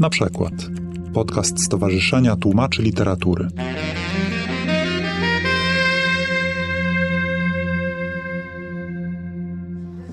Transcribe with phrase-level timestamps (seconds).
[0.00, 0.52] Na przykład
[1.14, 3.48] podcast Stowarzyszenia Tłumaczy Literatury.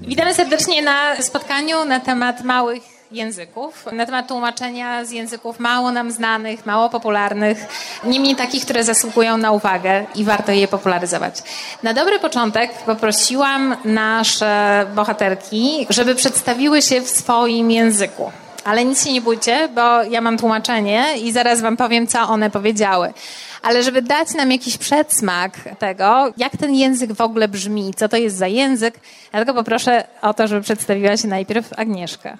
[0.01, 6.11] Witamy serdecznie na spotkaniu na temat małych języków, na temat tłumaczenia z języków mało nam
[6.11, 7.67] znanych, mało popularnych,
[8.03, 11.43] niemniej takich, które zasługują na uwagę i warto je popularyzować.
[11.83, 18.31] Na dobry początek poprosiłam nasze bohaterki, żeby przedstawiły się w swoim języku.
[18.65, 22.49] Ale nic się nie bójcie, bo ja mam tłumaczenie i zaraz wam powiem, co one
[22.49, 23.13] powiedziały.
[23.61, 28.17] Ale żeby dać nam jakiś przedsmak tego, jak ten język w ogóle brzmi, co to
[28.17, 28.99] jest za język,
[29.31, 32.37] dlatego poproszę o to, żeby przedstawiła się najpierw Agnieszka.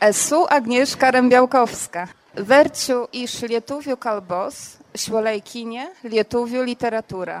[0.00, 2.08] Esu Agnieszka Rębiałkowska.
[2.38, 7.40] Verčiu iš lietuvių kalbos šiuolaikinė lietuvių literatūra.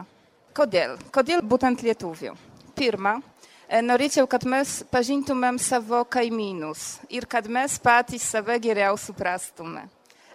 [0.50, 0.96] Kodėl?
[1.14, 2.32] Kodėl būtent lietuvių?
[2.74, 3.37] Pirma, e,
[3.68, 9.84] norėčiau, kad mes pažintumėm savo kaimynus ir kad mes patys save geriau suprastume.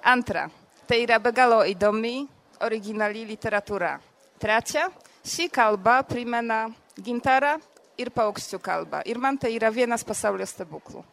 [0.06, 0.50] Antra,
[0.86, 2.28] tai yra be galo įdomi,
[2.61, 3.95] originali literatūra.
[4.38, 4.86] Trečia,
[5.26, 6.67] ši kalba primena
[7.02, 7.56] gintarą
[7.98, 9.02] ir paukščių kalbą.
[9.09, 11.04] Ir man tai yra vienas pasaulio stebuklų.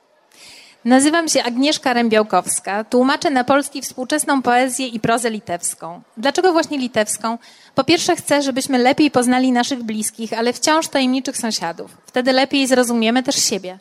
[0.84, 6.02] Nazywam się Agnieszka Rębiałkowska, tłumaczę na polski współczesną poezję i prozę litewską.
[6.16, 7.38] Dlaczego właśnie litewską?
[7.74, 11.96] Po pierwsze chcę, żebyśmy lepiej poznali naszych bliskich, ale wciąż tajemniczych sąsiadów.
[12.06, 13.78] Wtedy lepiej zrozumiemy też siebie.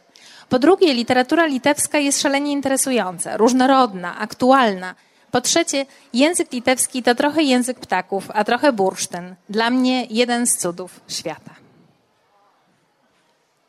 [0.49, 4.95] Po drugie, literatura litewska jest szalenie interesująca, różnorodna, aktualna.
[5.31, 9.35] Po trzecie, język litewski to trochę język ptaków, a trochę bursztyn.
[9.49, 11.51] Dla mnie jeden z cudów świata.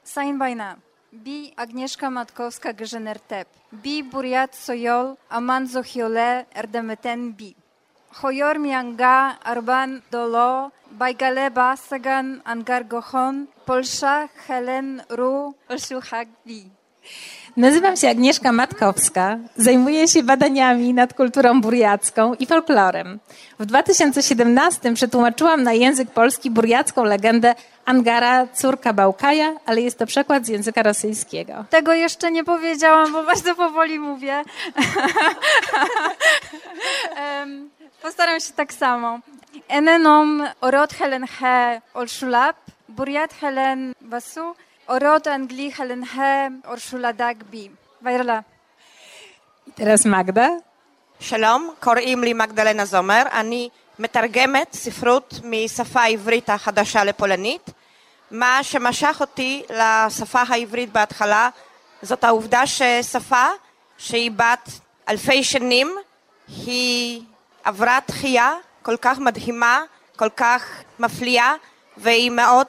[0.04, 0.89] Sain Baina.
[1.12, 3.48] Bi Agnieszka Matkowska Geżenertep.
[3.72, 7.54] Bi Buriat Sojol Amanzo Hiole Erdemeten Bi.
[8.12, 16.70] Hoyor Mianga Arban Dolo Bajgaleba Sagan Angar Gohon Polsza Helen Ru Olszuchak Bi.
[17.56, 23.18] Nazywam się Agnieszka Matkowska, zajmuję się badaniami nad kulturą burjacką i folklorem.
[23.58, 27.54] W 2017 przetłumaczyłam na język polski burjacką legendę
[27.90, 31.54] Angara, córka Bałkaja, ale jest to przekład z języka rosyjskiego.
[31.70, 34.42] Tego jeszcze nie powiedziałam, bo bardzo powoli mówię.
[38.02, 39.18] Postaram się tak samo.
[39.68, 42.56] Enenom orod Helen He Olszulap,
[42.88, 44.54] Buriat Helen Basu,
[44.86, 47.68] orod Angli Helen He Orszuladagbi.
[47.68, 47.70] Bi.
[48.02, 48.42] Wajrla.
[49.76, 50.48] Teraz Magda.
[51.20, 53.68] שלום, קוראים לי מגדלנה זומר, אני
[53.98, 57.70] מתרגמת ספרות משפה העברית החדשה לפולנית,
[58.30, 61.48] מה שמשך אותי לשפה העברית בהתחלה
[62.02, 63.46] זאת העובדה ששפה
[63.98, 64.70] שהיא בת
[65.08, 65.96] אלפי שנים,
[66.48, 67.22] היא
[67.64, 69.82] עברה תחייה כל כך מדהימה,
[70.16, 71.54] כל כך מפליאה,
[71.96, 72.66] והיא מאוד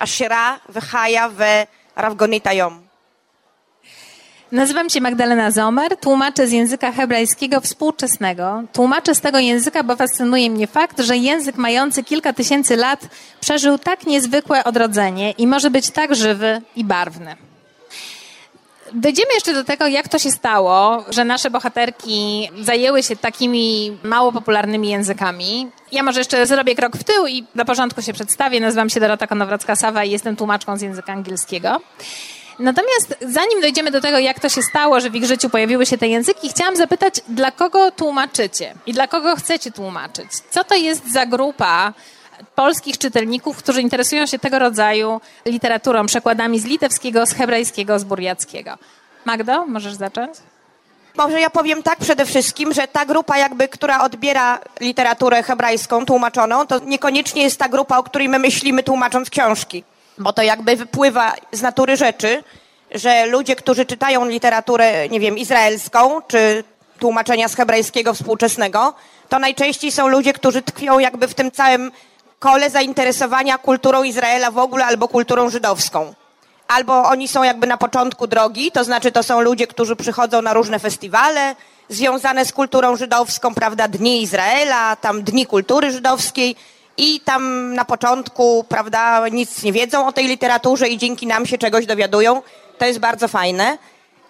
[0.00, 1.28] עשירה וחיה
[1.96, 2.85] ורבגונית היום.
[4.52, 8.62] Nazywam się Magdalena Zomer, tłumaczę z języka hebrajskiego współczesnego.
[8.72, 13.08] Tłumaczę z tego języka, bo fascynuje mnie fakt, że język mający kilka tysięcy lat
[13.40, 17.36] przeżył tak niezwykłe odrodzenie i może być tak żywy i barwny.
[18.92, 24.32] Dojdziemy jeszcze do tego, jak to się stało, że nasze bohaterki zajęły się takimi mało
[24.32, 25.68] popularnymi językami.
[25.92, 28.60] Ja może jeszcze zrobię krok w tył i na porządku się przedstawię.
[28.60, 31.80] Nazywam się Dorota Konowrocka-Sawa i jestem tłumaczką z języka angielskiego.
[32.58, 35.98] Natomiast zanim dojdziemy do tego, jak to się stało, że w ich życiu pojawiły się
[35.98, 40.26] te języki, chciałam zapytać, dla kogo tłumaczycie i dla kogo chcecie tłumaczyć?
[40.50, 41.92] Co to jest za grupa
[42.54, 48.78] polskich czytelników, którzy interesują się tego rodzaju literaturą, przekładami z litewskiego, z hebrajskiego, z burjackiego?
[49.24, 50.36] Magdo, możesz zacząć?
[51.16, 56.66] Może ja powiem tak przede wszystkim, że ta grupa jakby, która odbiera literaturę hebrajską tłumaczoną,
[56.66, 59.84] to niekoniecznie jest ta grupa, o której my myślimy tłumacząc książki.
[60.18, 62.44] Bo to jakby wypływa z natury rzeczy,
[62.90, 66.64] że ludzie, którzy czytają literaturę, nie wiem, izraelską, czy
[66.98, 68.94] tłumaczenia z hebrajskiego współczesnego,
[69.28, 71.92] to najczęściej są ludzie, którzy tkwią jakby w tym całym
[72.38, 76.14] kole zainteresowania kulturą Izraela w ogóle albo kulturą żydowską.
[76.68, 80.52] Albo oni są jakby na początku drogi, to znaczy to są ludzie, którzy przychodzą na
[80.52, 81.56] różne festiwale
[81.88, 86.56] związane z kulturą żydowską, prawda, Dni Izraela, tam Dni Kultury Żydowskiej
[86.96, 91.58] i tam na początku, prawda, nic nie wiedzą o tej literaturze i dzięki nam się
[91.58, 92.42] czegoś dowiadują.
[92.78, 93.78] To jest bardzo fajne.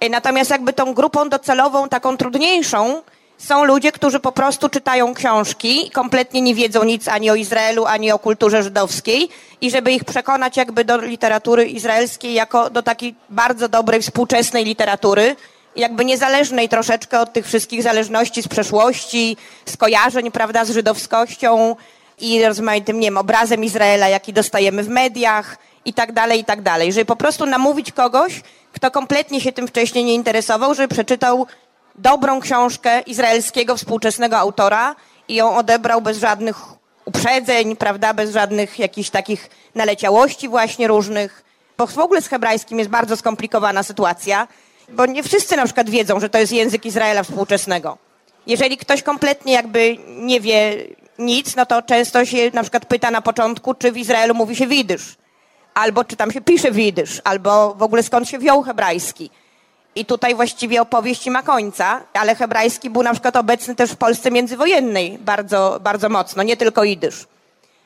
[0.00, 3.02] E, Natomiast jakby tą grupą docelową, taką trudniejszą,
[3.38, 8.12] są ludzie, którzy po prostu czytają książki, kompletnie nie wiedzą nic ani o Izraelu, ani
[8.12, 9.28] o kulturze żydowskiej
[9.60, 15.36] i żeby ich przekonać jakby do literatury izraelskiej jako do takiej bardzo dobrej, współczesnej literatury,
[15.76, 19.36] jakby niezależnej troszeczkę od tych wszystkich zależności z przeszłości,
[19.66, 21.76] skojarzeń, prawda, z żydowskością
[22.20, 26.62] i rozmaitym, nie wiem, obrazem Izraela, jaki dostajemy w mediach i tak dalej, i tak
[26.62, 26.92] dalej.
[26.92, 28.40] Żeby po prostu namówić kogoś,
[28.72, 31.46] kto kompletnie się tym wcześniej nie interesował, żeby przeczytał
[31.94, 34.96] dobrą książkę izraelskiego współczesnego autora
[35.28, 36.56] i ją odebrał bez żadnych
[37.04, 41.44] uprzedzeń, prawda, bez żadnych jakichś takich naleciałości właśnie różnych.
[41.78, 44.48] Bo w ogóle z hebrajskim jest bardzo skomplikowana sytuacja,
[44.88, 47.98] bo nie wszyscy na przykład wiedzą, że to jest język Izraela współczesnego.
[48.46, 50.76] Jeżeli ktoś kompletnie jakby nie wie
[51.18, 54.66] nic, no to często się na przykład pyta na początku, czy w Izraelu mówi się
[54.66, 55.16] widysz,
[55.74, 59.30] albo czy tam się pisze widysz, albo w ogóle skąd się wziął hebrajski.
[59.94, 64.30] I tutaj właściwie opowieść ma końca, ale hebrajski był na przykład obecny też w Polsce
[64.30, 67.26] międzywojennej bardzo, bardzo mocno, nie tylko idysz.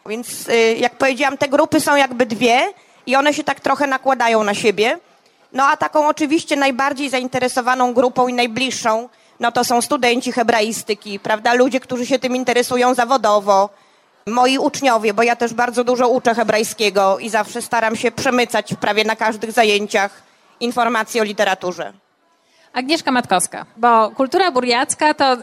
[0.07, 2.61] Więc y, jak powiedziałam, te grupy są jakby dwie
[3.07, 4.99] i one się tak trochę nakładają na siebie.
[5.53, 9.09] No a taką oczywiście najbardziej zainteresowaną grupą i najbliższą,
[9.41, 11.55] no to są studenci hebraistyki, prawda?
[11.55, 13.69] Ludzie, którzy się tym interesują zawodowo,
[14.27, 19.05] moi uczniowie, bo ja też bardzo dużo uczę hebrajskiego i zawsze staram się przemycać prawie
[19.05, 20.23] na każdych zajęciach
[20.61, 21.93] informacji o literaturze.
[22.73, 25.41] Agnieszka Matkowska, bo kultura burjacka to y,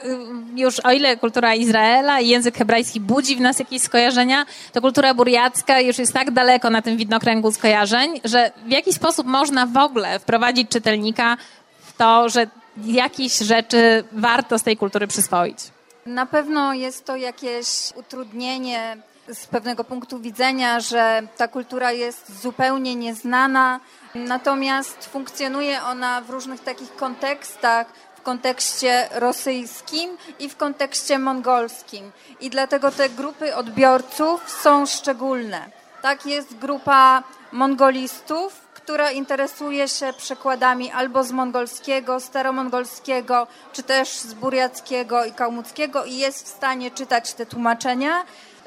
[0.56, 5.14] już o ile kultura Izraela i język hebrajski budzi w nas jakieś skojarzenia, to kultura
[5.14, 9.78] burjacka już jest tak daleko na tym widnokręgu skojarzeń, że w jaki sposób można w
[9.78, 11.38] ogóle wprowadzić czytelnika
[11.80, 12.48] w to, że
[12.86, 15.58] jakieś rzeczy warto z tej kultury przyswoić?
[16.06, 18.98] Na pewno jest to jakieś utrudnienie
[19.34, 23.80] z pewnego punktu widzenia, że ta kultura jest zupełnie nieznana,
[24.16, 30.10] natomiast funkcjonuje ona w różnych takich kontekstach, w kontekście rosyjskim
[30.40, 32.12] i w kontekście mongolskim.
[32.40, 35.70] I dlatego te grupy odbiorców są szczególne.
[36.02, 44.34] Tak jest grupa mongolistów, która interesuje się przekładami albo z mongolskiego, staromongolskiego, czy też z
[44.34, 48.24] buriackiego i kałmuckiego i jest w stanie czytać te tłumaczenia.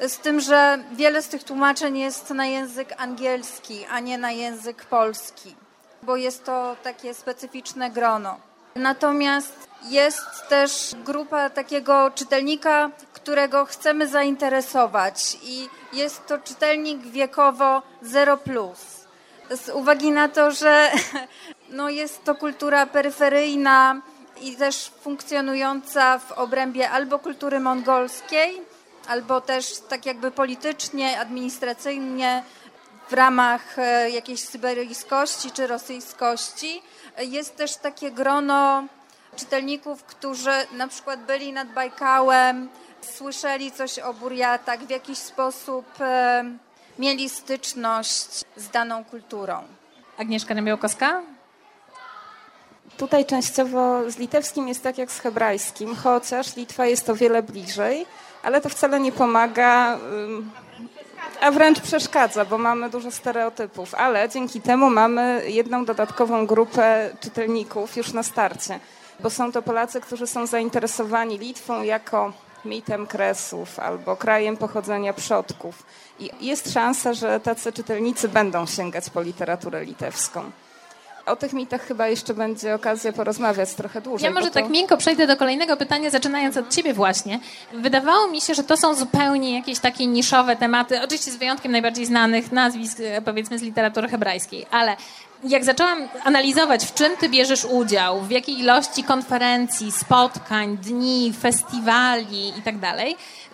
[0.09, 4.85] Z tym, że wiele z tych tłumaczeń jest na język angielski, a nie na język
[4.85, 5.57] polski,
[6.03, 8.37] bo jest to takie specyficzne grono.
[8.75, 19.00] Natomiast jest też grupa takiego czytelnika, którego chcemy zainteresować i jest to czytelnik wiekowo 0+.
[19.51, 20.91] Z uwagi na to, że
[21.79, 24.03] no jest to kultura peryferyjna
[24.41, 28.63] i też funkcjonująca w obrębie albo kultury mongolskiej,
[29.09, 32.43] albo też tak jakby politycznie, administracyjnie
[33.09, 36.83] w ramach e, jakiejś syberyjskości czy rosyjskości.
[37.19, 38.85] Jest też takie grono
[39.37, 42.69] czytelników, którzy na przykład byli nad Bajkałem,
[43.01, 46.45] słyszeli coś o Burjatach, w jakiś sposób e,
[47.01, 49.63] mieli styczność z daną kulturą.
[50.19, 51.23] Agnieszka Niebiałkowska?
[52.97, 58.07] Tutaj częściowo z litewskim jest tak jak z hebrajskim, chociaż Litwa jest o wiele bliżej
[58.43, 59.99] ale to wcale nie pomaga,
[61.41, 67.97] a wręcz przeszkadza, bo mamy dużo stereotypów, ale dzięki temu mamy jedną dodatkową grupę czytelników
[67.97, 68.81] już na starcie,
[69.21, 72.33] bo są to Polacy, którzy są zainteresowani Litwą jako
[72.65, 75.83] mitem kresów albo krajem pochodzenia przodków.
[76.21, 80.51] I jest szansa, że tacy czytelnicy będą sięgać po literaturę litewską
[81.31, 84.25] o tych mitach chyba jeszcze będzie okazja porozmawiać trochę dłużej.
[84.25, 84.55] Ja może to...
[84.55, 87.41] tak miękko przejdę do kolejnego pytania, zaczynając od ciebie właśnie.
[87.73, 92.07] Wydawało mi się, że to są zupełnie jakieś takie niszowe tematy, oczywiście z wyjątkiem najbardziej
[92.07, 94.97] znanych nazwisk, e, powiedzmy z literatury hebrajskiej, ale
[95.45, 102.49] jak zaczęłam analizować, w czym ty bierzesz udział, w jakiej ilości konferencji, spotkań, dni, festiwali
[102.59, 102.79] i tak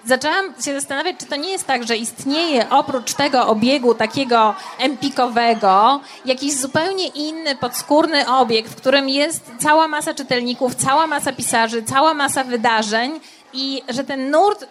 [0.06, 6.00] zaczęłam się zastanawiać, czy to nie jest tak, że istnieje oprócz tego obiegu takiego empikowego
[6.24, 12.14] jakiś zupełnie inny, podskórny obiekt, w którym jest cała masa czytelników, cała masa pisarzy, cała
[12.14, 13.20] masa wydarzeń
[13.52, 14.66] i że ten nurt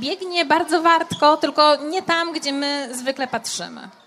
[0.00, 3.99] biegnie bardzo wartko, tylko nie tam, gdzie my zwykle patrzymy.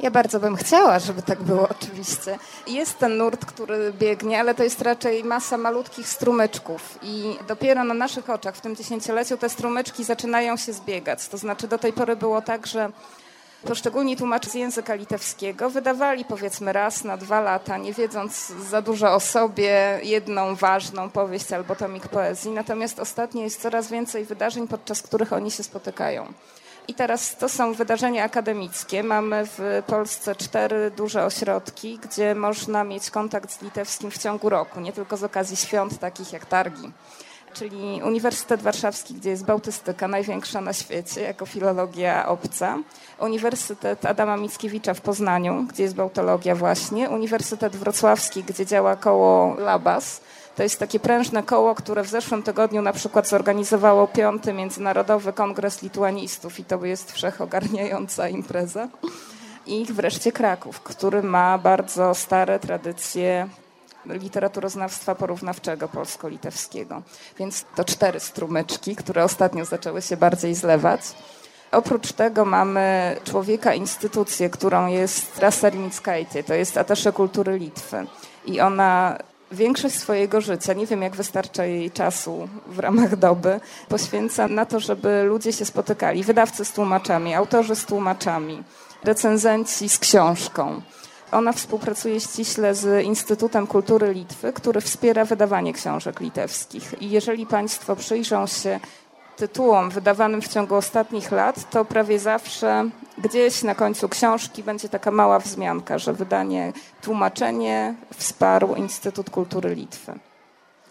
[0.00, 2.38] Ja bardzo bym chciała, żeby tak było oczywiście.
[2.66, 7.94] Jest ten nurt, który biegnie, ale to jest raczej masa malutkich strumyczków i dopiero na
[7.94, 11.28] naszych oczach w tym dziesięcioleciu te strumyczki zaczynają się zbiegać.
[11.28, 12.90] To znaczy do tej pory było tak, że
[13.62, 19.14] poszczególni tłumacze z języka litewskiego wydawali powiedzmy raz na dwa lata, nie wiedząc za dużo
[19.14, 22.50] o sobie, jedną ważną powieść albo tomik poezji.
[22.50, 26.32] Natomiast ostatnio jest coraz więcej wydarzeń, podczas których oni się spotykają.
[26.88, 29.02] I teraz to są wydarzenia akademickie.
[29.02, 34.80] Mamy w Polsce cztery duże ośrodki, gdzie można mieć kontakt z litewskim w ciągu roku,
[34.80, 36.92] nie tylko z okazji świąt takich jak targi.
[37.52, 42.78] Czyli Uniwersytet Warszawski, gdzie jest bałtystyka największa na świecie jako filologia obca.
[43.18, 47.10] Uniwersytet Adama Mickiewicza w Poznaniu, gdzie jest bałtologia właśnie.
[47.10, 50.20] Uniwersytet Wrocławski, gdzie działa koło Labas
[50.58, 55.82] to jest takie prężne koło, które w zeszłym tygodniu na przykład zorganizowało piąty Międzynarodowy Kongres
[55.82, 58.88] Lituanistów i to jest wszechogarniająca impreza.
[59.66, 63.48] I wreszcie Kraków, który ma bardzo stare tradycje
[64.06, 67.02] literaturoznawstwa porównawczego polsko-litewskiego.
[67.38, 71.00] Więc to cztery strumyczki, które ostatnio zaczęły się bardziej zlewać.
[71.72, 78.06] Oprócz tego mamy człowieka, instytucję, którą jest Rasa Rimickaite, to jest atasze kultury Litwy.
[78.46, 79.18] I ona
[79.52, 84.80] większość swojego życia, nie wiem jak wystarcza jej czasu w ramach doby, poświęca na to,
[84.80, 86.24] żeby ludzie się spotykali.
[86.24, 88.62] Wydawcy z tłumaczami, autorzy z tłumaczami,
[89.04, 90.82] recenzenci z książką.
[91.32, 96.94] Ona współpracuje ściśle z Instytutem Kultury Litwy, który wspiera wydawanie książek litewskich.
[97.02, 98.80] I jeżeli Państwo przyjrzą się
[99.38, 105.10] tytułom wydawanym w ciągu ostatnich lat, to prawie zawsze gdzieś na końcu książki będzie taka
[105.10, 110.14] mała wzmianka, że wydanie, tłumaczenie wsparł Instytut Kultury Litwy.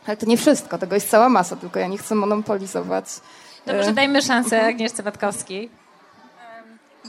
[0.07, 3.05] Ale to nie wszystko, tego jest cała masa, tylko ja nie chcę monopolizować.
[3.65, 5.69] Dobrze, dajmy szansę Agnieszce Watkowskiej.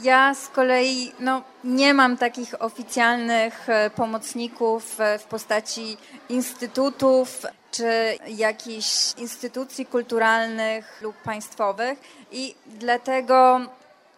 [0.03, 5.97] Ja z kolei no, nie mam takich oficjalnych e, pomocników e, w postaci
[6.29, 7.45] instytutów
[7.79, 11.99] czy jakichś instytucji kulturalnych lub państwowych
[12.31, 13.61] i dlatego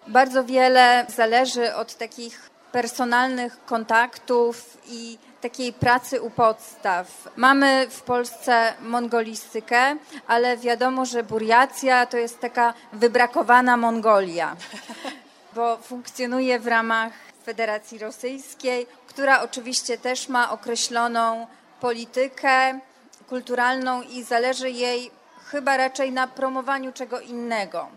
[0.07, 7.29] bardzo wiele zależy od takich personalnych kontaktów i takiej pracy u podstaw.
[7.35, 9.95] Mamy w Polsce mongolistykę,
[10.27, 14.55] ale wiadomo, że Buriacja to jest taka wybrakowana Mongolia
[15.55, 17.13] bo funkcjonuje w ramach
[17.45, 21.47] Federacji Rosyjskiej, która oczywiście też ma określoną
[21.81, 22.79] politykę
[23.31, 25.11] kulturalną i zależy jej
[25.51, 27.87] chyba raczej na promowaniu czego innego.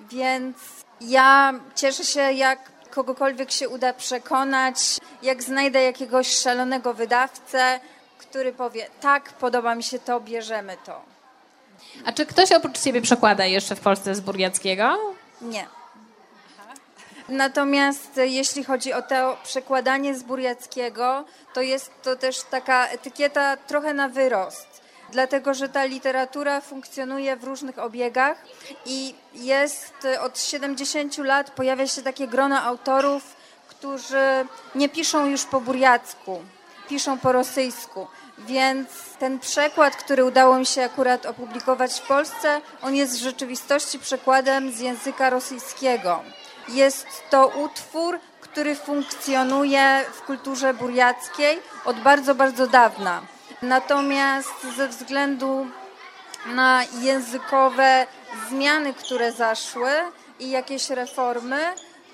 [0.00, 0.56] Więc
[1.00, 2.58] ja cieszę się, jak
[2.90, 4.76] kogokolwiek się uda przekonać,
[5.22, 7.80] jak znajdę jakiegoś szalonego wydawcę,
[8.18, 11.02] który powie: Tak, podoba mi się to, bierzemy to.
[12.04, 14.98] A czy ktoś oprócz ciebie przekłada jeszcze w Polsce z burgiackiego?
[15.40, 15.66] Nie.
[17.28, 21.24] Natomiast jeśli chodzi o to przekładanie z burjackiego,
[21.54, 24.75] to jest to też taka etykieta trochę na wyrost.
[25.12, 28.38] Dlatego, że ta literatura funkcjonuje w różnych obiegach
[28.86, 33.36] i jest od 70 lat pojawia się takie grono autorów,
[33.68, 36.42] którzy nie piszą już po burjacku,
[36.88, 38.06] piszą po rosyjsku.
[38.38, 43.98] Więc ten przekład, który udało mi się akurat opublikować w Polsce, on jest w rzeczywistości
[43.98, 46.22] przekładem z języka rosyjskiego.
[46.68, 53.35] Jest to utwór, który funkcjonuje w kulturze burjackiej od bardzo, bardzo dawna.
[53.62, 55.66] Natomiast ze względu
[56.46, 58.06] na językowe
[58.48, 59.90] zmiany, które zaszły
[60.38, 61.60] i jakieś reformy,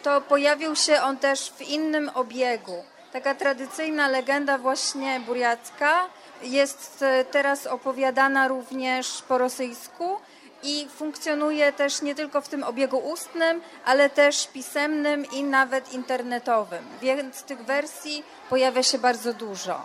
[0.03, 2.85] to pojawił się on też w innym obiegu.
[3.13, 6.09] Taka tradycyjna legenda właśnie burjacka
[6.43, 10.17] jest teraz opowiadana również po rosyjsku
[10.63, 16.85] i funkcjonuje też nie tylko w tym obiegu ustnym, ale też pisemnym i nawet internetowym.
[17.01, 19.83] Więc tych wersji pojawia się bardzo dużo.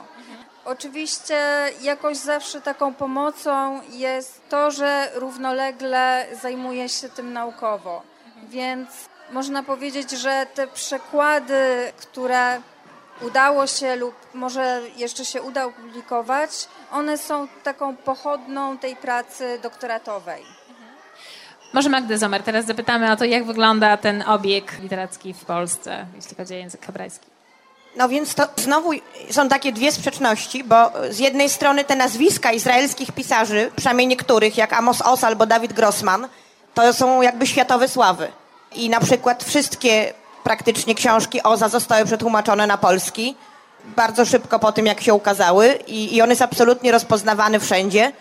[0.68, 1.40] Oczywiście
[1.82, 8.02] jakoś zawsze taką pomocą jest to, że równolegle zajmuję się tym naukowo.
[8.50, 8.90] Więc
[9.32, 12.62] można powiedzieć, że te przekłady, które
[13.22, 16.50] udało się lub może jeszcze się uda opublikować,
[16.92, 20.44] one są taką pochodną tej pracy doktoratowej.
[21.74, 26.36] Może Magdę Zomer, teraz zapytamy o to, jak wygląda ten obieg literacki w Polsce, jeśli
[26.36, 27.37] chodzi o język hebrajski.
[27.98, 28.92] No więc to znowu
[29.32, 34.74] są takie dwie sprzeczności, bo z jednej strony te nazwiska izraelskich pisarzy, przynajmniej niektórych, jak
[34.74, 36.28] Amos Oz albo Dawid Grossman,
[36.74, 38.32] to są jakby światowe sławy.
[38.76, 40.14] I na przykład wszystkie
[40.44, 43.36] praktycznie książki Oza zostały przetłumaczone na polski
[43.86, 48.12] bardzo szybko po tym, jak się ukazały i, i on jest absolutnie rozpoznawany wszędzie.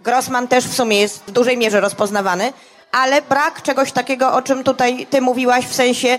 [0.00, 2.52] Grossman też w sumie jest w dużej mierze rozpoznawany
[2.94, 6.18] ale brak czegoś takiego, o czym tutaj ty mówiłaś, w sensie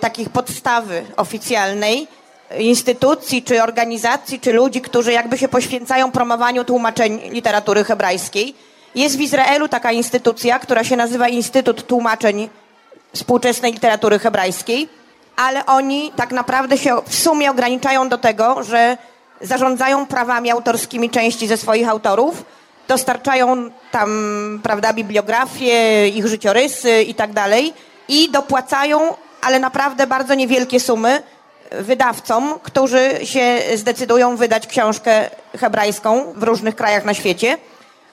[0.00, 2.08] takich podstawy oficjalnej
[2.58, 8.54] instytucji, czy organizacji, czy ludzi, którzy jakby się poświęcają promowaniu tłumaczeń literatury hebrajskiej.
[8.94, 12.48] Jest w Izraelu taka instytucja, która się nazywa Instytut Tłumaczeń
[13.14, 14.88] Współczesnej Literatury Hebrajskiej,
[15.36, 18.96] ale oni tak naprawdę się w sumie ograniczają do tego, że
[19.40, 22.44] zarządzają prawami autorskimi części ze swoich autorów,
[22.88, 27.72] dostarczają tam, prawda, bibliografie, ich życiorysy i tak dalej
[28.08, 31.22] i dopłacają, ale naprawdę bardzo niewielkie sumy
[31.70, 37.58] wydawcom, którzy się zdecydują wydać książkę hebrajską w różnych krajach na świecie.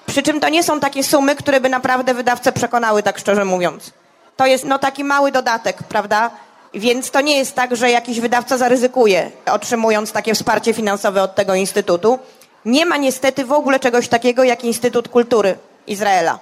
[0.05, 3.91] Przy czym to nie są takie sumy, które by naprawdę wydawcę przekonały, tak szczerze mówiąc.
[4.37, 6.31] To jest no taki mały dodatek, prawda?
[6.73, 11.55] Więc to nie jest tak, że jakiś wydawca zaryzykuje, otrzymując takie wsparcie finansowe od tego
[11.55, 12.19] instytutu.
[12.65, 15.57] Nie ma niestety w ogóle czegoś takiego jak Instytut Kultury
[15.87, 16.39] Izraela.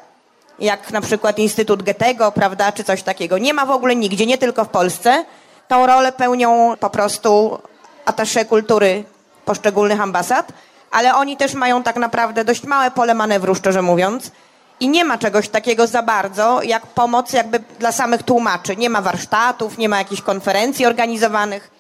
[0.60, 3.38] Jak na przykład Instytut Goethego, prawda, czy coś takiego.
[3.38, 5.26] Nie ma w ogóle nigdzie, nie tylko w Polsce.
[5.72, 7.60] Tą rolę pełnią po prostu
[8.06, 9.04] atasze kultury
[9.46, 10.52] poszczególnych ambasad.
[10.92, 14.32] ale oni też mają tak naprawdę dość małe pole manewru, szczerze mówiąc.
[14.80, 18.76] I nie ma czegoś takiego za bardzo, jak pomoc jakby dla samych tłumaczy.
[18.76, 21.72] Nie ma warsztatów, nie ma jakichś konferencji organizowanych.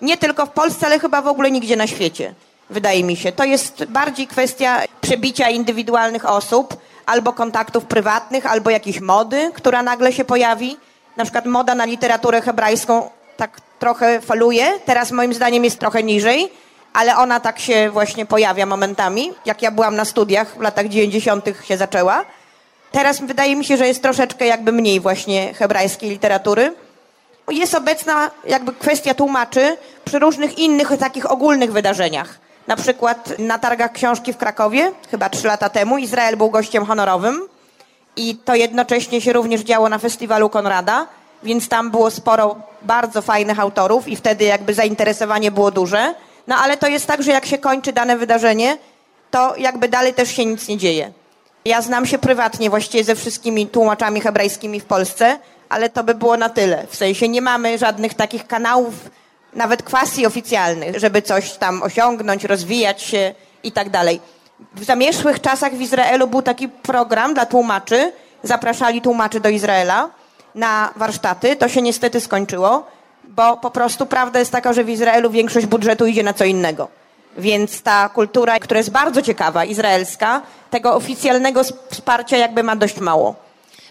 [0.00, 2.34] Nie tylko w Polsce, ale chyba w ogóle nigdzie na świecie,
[2.70, 3.32] wydaje mi się.
[3.32, 6.76] To jest bardziej kwestia przebicia indywidualnych osób,
[7.06, 10.76] albo kontaktów prywatnych, albo jakiejś mody, która nagle się pojawi.
[11.16, 14.66] Na przykład moda na literaturę hebrajską tak trochę faluje.
[14.84, 16.50] Teraz moim zdaniem jest trochę niżej,
[16.92, 19.32] ale ona tak się właśnie pojawia momentami.
[19.46, 21.44] Jak ja byłam na studiach w latach 90.
[21.64, 22.24] się zaczęła.
[22.92, 26.74] Teraz wydaje mi się, że jest troszeczkę jakby mniej właśnie hebrajskiej literatury.
[27.50, 32.38] Jest obecna jakby kwestia tłumaczy przy różnych innych takich ogólnych wydarzeniach.
[32.66, 37.48] Na przykład na targach książki w Krakowie, chyba trzy lata temu, Izrael był gościem honorowym
[38.16, 41.06] i to jednocześnie się również działo na festiwalu Konrada,
[41.42, 46.14] więc tam było sporo bardzo fajnych autorów i wtedy jakby zainteresowanie było duże.
[46.46, 48.78] No ale to jest tak, że jak się kończy dane wydarzenie,
[49.30, 51.12] to jakby dalej też się nic nie dzieje.
[51.64, 56.36] Ja znam się prywatnie właściwie ze wszystkimi tłumaczami hebrajskimi w Polsce, ale to by było
[56.36, 56.86] na tyle.
[56.90, 58.94] W sensie nie mamy żadnych takich kanałów,
[59.52, 64.20] nawet kwasji oficjalnych, żeby coś tam osiągnąć, rozwijać się i tak dalej.
[64.74, 68.12] W zamierzchłych czasach w Izraelu był taki program dla tłumaczy.
[68.42, 70.10] Zapraszali tłumaczy do Izraela
[70.54, 71.56] na warsztaty.
[71.56, 72.86] To się niestety skończyło,
[73.24, 76.88] bo po prostu prawda jest taka, że w Izraelu większość budżetu idzie na co innego.
[77.38, 83.48] Więc ta kultura, która jest bardzo ciekawa, izraelska, tego oficjalnego wsparcia jakby ma dość mało.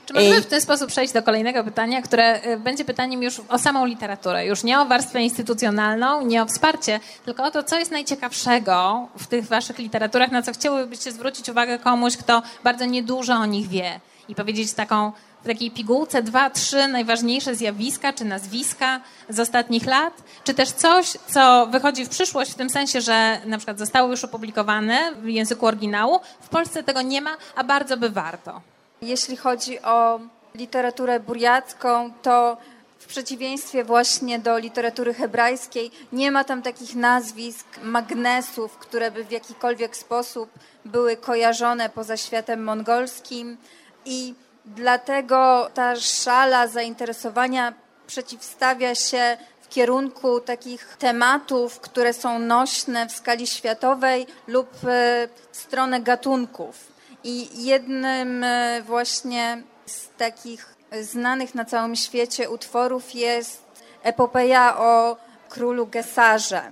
[0.08, 3.60] Czy możemy w ten sposób przejść do kolejnego pytania, które y, będzie pytaniem już o
[3.60, 7.92] samą literaturę, już nie o warstwę instytucjonalną, nie o wsparcie, tylko o to, co jest
[7.92, 13.46] najciekawszego w tych waszych literaturach, na co chciałybyście zwrócić uwagę komuś, kto bardzo niedużo o
[13.46, 14.00] nich wie
[14.30, 15.12] i powiedzieć taką
[15.48, 20.14] w takiej pigułce dwa, trzy najważniejsze zjawiska czy nazwiska z ostatnich lat,
[20.44, 24.24] czy też coś, co wychodzi w przyszłość w tym sensie, że na przykład zostało już
[24.24, 28.62] opublikowane w języku oryginału, w Polsce tego nie ma, a bardzo by warto.
[29.02, 30.20] Jeśli chodzi o
[30.56, 32.58] literaturę buriacką, to
[33.00, 39.32] w przeciwieństwie właśnie do literatury hebrajskiej, nie ma tam takich nazwisk, magnesów, które by w
[39.32, 40.50] jakikolwiek sposób
[40.86, 43.58] były kojarzone poza światem mongolskim
[44.06, 44.34] i
[44.76, 47.74] dlatego ta szala zainteresowania
[48.08, 55.58] przeciwstawia się w kierunku takich tematów, które są nośne w skali światowej lub e, w
[55.58, 56.92] stronę gatunków.
[57.24, 63.64] I jednym e, właśnie z takich znanych na całym świecie utworów jest
[64.04, 65.18] epopeja o
[65.50, 66.72] królu Gesarze,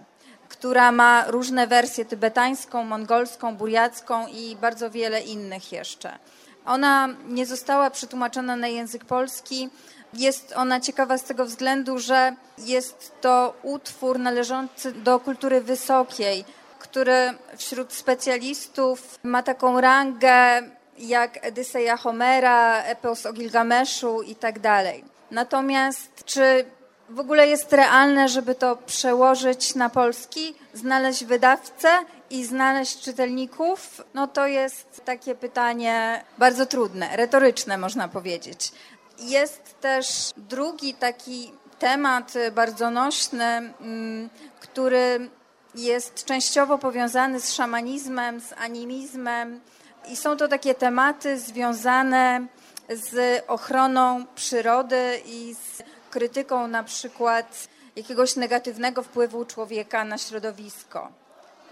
[0.49, 6.19] która ma różne wersje tybetańską, mongolską, buriacką i bardzo wiele innych jeszcze.
[6.65, 9.69] Ona nie została przetłumaczona na język polski.
[10.13, 16.45] Jest ona ciekawa z tego względu, że jest to utwór należący do kultury wysokiej,
[16.79, 20.61] który wśród specjalistów ma taką rangę
[20.97, 25.03] jak Edyseja Homera, Epos o Gilgameszu i tak dalej.
[25.31, 26.65] Natomiast czy
[27.09, 31.89] w ogóle jest realne, żeby to przełożyć na polski, znaleźć wydawcę
[32.29, 34.01] i znaleźć czytelników?
[34.13, 38.71] No to jest takie pytanie bardzo trudne, retoryczne można powiedzieć.
[39.19, 45.29] Jest też drugi taki temat bardzo nośny, mm, który
[45.75, 49.61] jest częściowo powiązany z szamanizmem, z animizmem
[50.07, 52.47] i są to takie tematy związane
[52.89, 61.24] z ochroną przyrody i z krytyką na przykład jakiegoś negatywnego wpływu człowieka na środowisko.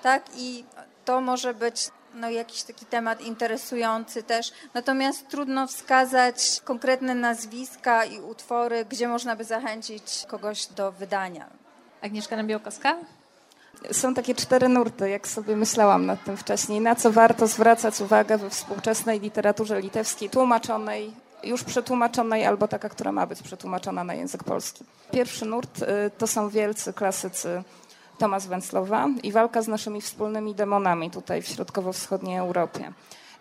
[0.04, 0.64] Tak i
[1.06, 4.52] to może być no, jakiś taki temat interesujący też.
[4.74, 11.48] Natomiast trudno wskazać konkretne nazwiska i utwory, gdzie można by zachęcić kogoś do wydania.
[12.02, 12.96] Agnieszka Nabiołkowska?
[13.92, 18.38] Są takie cztery nurty, jak sobie myślałam nad tym wcześniej, na co warto zwracać uwagę
[18.38, 21.14] we współczesnej literaturze litewskiej, tłumaczonej,
[21.44, 24.84] już przetłumaczonej albo taka, która ma być przetłumaczona na język polski.
[25.12, 25.86] Pierwszy nurt y,
[26.18, 27.64] to są wielcy klasycy
[28.18, 32.94] Tomasz Węclowa i walka z naszymi wspólnymi demonami tutaj w środkowo-wschodniej Europie.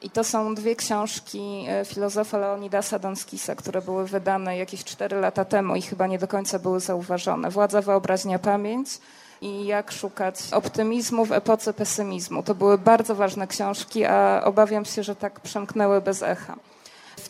[0.03, 5.45] I to są dwie książki y, filozofa Leonidasa Donskisa, które były wydane jakieś cztery lata
[5.45, 7.51] temu i chyba nie do końca były zauważone.
[7.51, 8.89] Władza, wyobraźnia, pamięć
[9.41, 12.43] i jak szukać optymizmu w epoce pesymizmu.
[12.43, 16.57] To były bardzo ważne książki, a obawiam się, że tak przemknęły bez echa.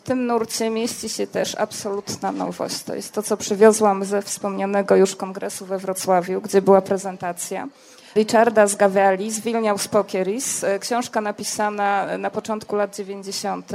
[0.03, 2.83] Tym nurcie mieści się też absolutna nowość.
[2.83, 7.67] To jest to, co przywiozłam ze wspomnianego już kongresu we Wrocławiu, gdzie była prezentacja.
[8.15, 13.71] Richarda z Gavelli z Pokeris, książka napisana na początku lat 90.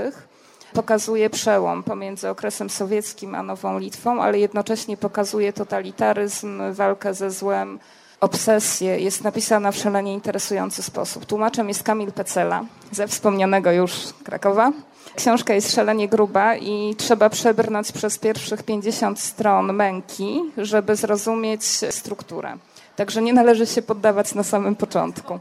[0.73, 7.79] Pokazuje przełom pomiędzy okresem sowieckim a nową Litwą, ale jednocześnie pokazuje totalitaryzm, walkę ze złem,
[8.21, 11.27] obsesję jest napisana w szalenie interesujący sposób.
[11.27, 13.93] Tłumaczem jest Kamil Pecela ze wspomnianego już
[14.25, 14.73] Krakowa.
[15.17, 22.57] Książka jest szalenie gruba i trzeba przebrnąć przez pierwszych 50 stron męki, żeby zrozumieć strukturę.
[22.97, 25.39] Także nie należy się poddawać na samym początku.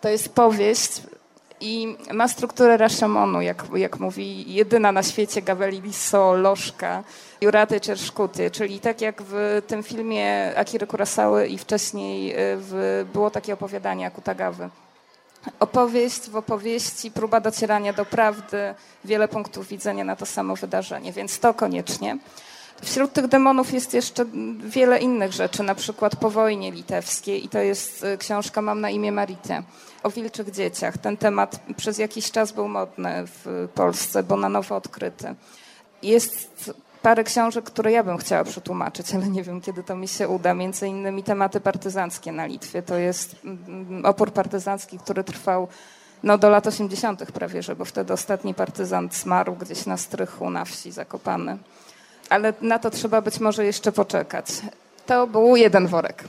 [0.00, 1.02] To jest powieść
[1.60, 7.04] i ma strukturę Rashomonu, jak, jak mówi jedyna na świecie Gaweliso, Lożka,
[7.40, 13.30] Juraty Czerszkuty, czyli tak jak w tym filmie Akiry Kurosały i wcześniej y, w, było
[13.30, 14.68] takie opowiadanie Akutagawy.
[15.60, 21.38] Opowieść w opowieści, próba docierania do prawdy, wiele punktów widzenia na to samo wydarzenie, więc
[21.38, 22.18] to koniecznie.
[22.82, 24.24] Wśród tych demonów jest jeszcze
[24.60, 28.90] wiele innych rzeczy, na przykład po wojnie litewskiej i to jest y, książka Mam na
[28.90, 29.62] imię Maritę
[30.02, 30.98] o wilczych dzieciach.
[30.98, 35.34] Ten temat przez jakiś czas był modny w Polsce, bo na nowo odkryty.
[36.02, 36.72] Jest
[37.06, 40.54] parę książek, które ja bym chciała przetłumaczyć, ale nie wiem, kiedy to mi się uda.
[40.54, 42.82] Między innymi tematy partyzanckie na Litwie.
[42.82, 45.68] To jest mm, opór partyzancki, który trwał
[46.22, 47.32] no, do lat 80.
[47.32, 51.58] prawie, że, bo wtedy ostatni partyzant zmarł gdzieś na strychu na wsi zakopany
[52.28, 54.46] ale na to trzeba być może jeszcze poczekać.
[55.06, 56.24] To był jeden worek.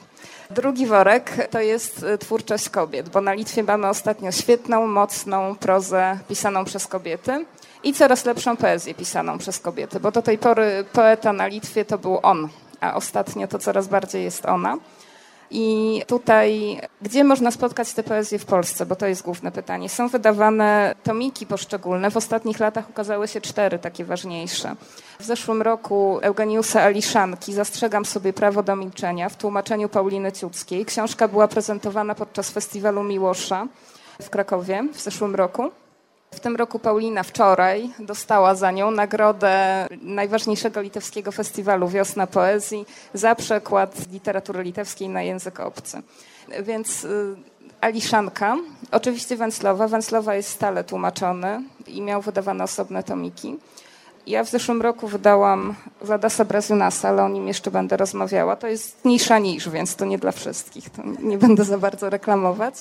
[0.50, 6.20] Drugi worek to jest y, twórczość kobiet, bo na Litwie mamy ostatnio świetną, mocną prozę
[6.28, 7.46] pisaną przez kobiety
[7.84, 11.98] i coraz lepszą poezję pisaną przez kobiety, bo do tej pory poeta na Litwie to
[11.98, 12.50] był on,
[12.82, 14.78] a ostatnio to coraz bardziej jest ona.
[15.52, 19.90] I tutaj, gdzie można spotkać tę poezję w Polsce, bo to jest główne pytanie.
[19.90, 22.12] Są wydawane tomiki poszczególne.
[22.12, 24.76] W ostatnich latach ukazały się cztery takie ważniejsze.
[25.20, 30.86] W zeszłym roku Eugeniusa Aliszanki Zastrzegam sobie prawo do milczenia w tłumaczeniu Pauliny Ciuckiej.
[30.86, 33.68] Książka była prezentowana podczas festiwalu Miłosza
[34.22, 35.72] w Krakowie w zeszłym roku.
[36.38, 43.36] W tym roku Paulina wczoraj dostała za nią nagrodę najważniejszego litewskiego festiwalu Wiosna Poezji za
[43.36, 46.02] przekład literatury litewskiej na język obcy.
[46.63, 47.36] Więc y,
[47.82, 48.58] Aliszanka,
[48.91, 49.88] oczywiście Węclowa.
[49.88, 53.58] Węclowa jest stale tłumaczony i miał wydawane osobne tomiki.
[54.28, 58.56] Ja w zeszłym roku wydałam Wladasa Brazunasa, ale o nim jeszcze będę rozmawiała.
[58.56, 60.89] To jest mniejsza niż, więc to nie dla wszystkich.
[60.89, 62.76] To nie będę za bardzo reklamować.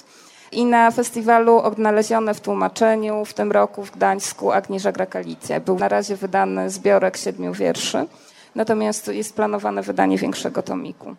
[0.57, 5.61] I na festiwalu odnalezione w tłumaczeniu w tym roku w Gdańsku Agnieszka Grakalicja.
[5.61, 8.07] Był na razie wydany zbiorek siedmiu wierszy,
[8.55, 11.14] natomiast jest planowane wydanie większego tomiku.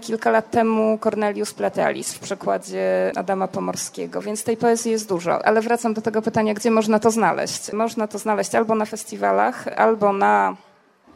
[0.00, 5.46] Kilka lat temu Cornelius Platealis w przekładzie Adama Pomorskiego, więc tej poezji jest dużo.
[5.46, 7.72] Ale wracam do tego pytania, gdzie można to znaleźć?
[7.72, 10.56] Można to znaleźć albo na festiwalach, albo na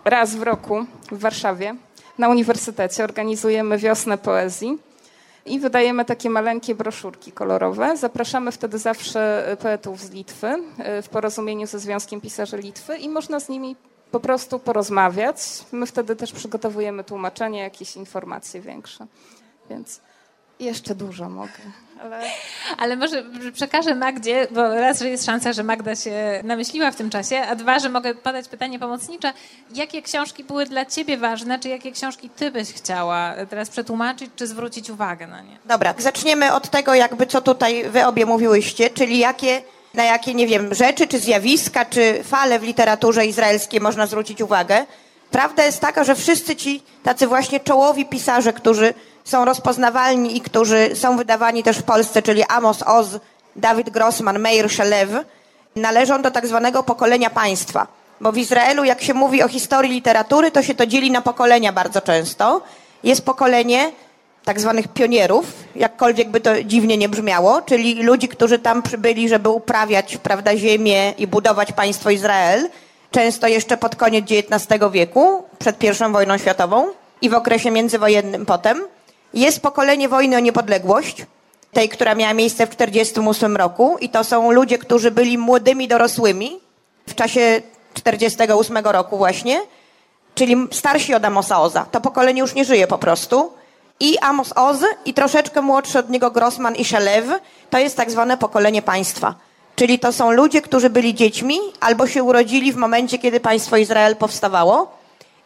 [0.04, 1.74] raz w roku w Warszawie.
[2.18, 4.78] Na uniwersytecie organizujemy wiosnę poezji
[5.46, 7.96] i wydajemy takie maleńkie broszurki kolorowe.
[7.96, 13.40] Zapraszamy wtedy zawsze poetów z Litwy e, w porozumieniu ze Związkiem Pisarzy Litwy i można
[13.40, 13.76] z nimi
[14.10, 15.36] po prostu porozmawiać.
[15.72, 19.06] My wtedy też przygotowujemy tłumaczenie, jakieś informacje większe.
[19.70, 20.00] Więc
[20.60, 21.58] jeszcze dużo mogę.
[22.02, 22.20] Ale...
[22.78, 27.10] ale może przekażę Magdzie, bo raz, że jest szansa, że Magda się namyśliła w tym
[27.10, 29.32] czasie, a dwa, że mogę podać pytanie pomocnicze.
[29.74, 34.46] Jakie książki były dla ciebie ważne, czy jakie książki ty byś chciała teraz przetłumaczyć, czy
[34.46, 35.58] zwrócić uwagę na nie?
[35.64, 39.62] Dobra, zaczniemy od tego jakby, co tutaj wy obie mówiłyście, czyli jakie
[39.94, 44.86] na jakie, nie wiem, rzeczy, czy zjawiska, czy fale w literaturze izraelskiej można zwrócić uwagę.
[45.30, 50.90] Prawda jest taka, że wszyscy ci tacy właśnie czołowi pisarze, którzy są rozpoznawalni i którzy
[50.94, 53.08] są wydawani też w Polsce, czyli Amos Oz,
[53.56, 55.24] Dawid Grossman, Meir Shalev,
[55.76, 57.86] należą do tak zwanego pokolenia państwa.
[58.20, 61.72] Bo w Izraelu, jak się mówi o historii literatury, to się to dzieli na pokolenia
[61.72, 62.62] bardzo często.
[63.04, 63.92] Jest pokolenie
[64.44, 69.48] tak zwanych pionierów, jakkolwiek by to dziwnie nie brzmiało, czyli ludzi, którzy tam przybyli, żeby
[69.48, 72.68] uprawiać prawda, ziemię i budować państwo Izrael,
[73.10, 76.86] często jeszcze pod koniec XIX wieku, przed I wojną światową
[77.22, 78.86] i w okresie międzywojennym potem.
[79.34, 81.26] Jest pokolenie wojny o niepodległość,
[81.72, 86.60] tej, która miała miejsce w 1948 roku i to są ludzie, którzy byli młodymi dorosłymi
[87.08, 87.62] w czasie
[87.94, 89.60] 1948 roku właśnie,
[90.34, 91.86] czyli starsi od Amosa Oza.
[91.90, 93.52] To pokolenie już nie żyje po prostu
[94.00, 98.38] i Amos Oz i troszeczkę młodszy od niego Grossman i Shalev, to jest tak zwane
[98.38, 99.34] pokolenie państwa.
[99.76, 104.16] Czyli to są ludzie, którzy byli dziećmi albo się urodzili w momencie, kiedy państwo Izrael
[104.16, 104.98] powstawało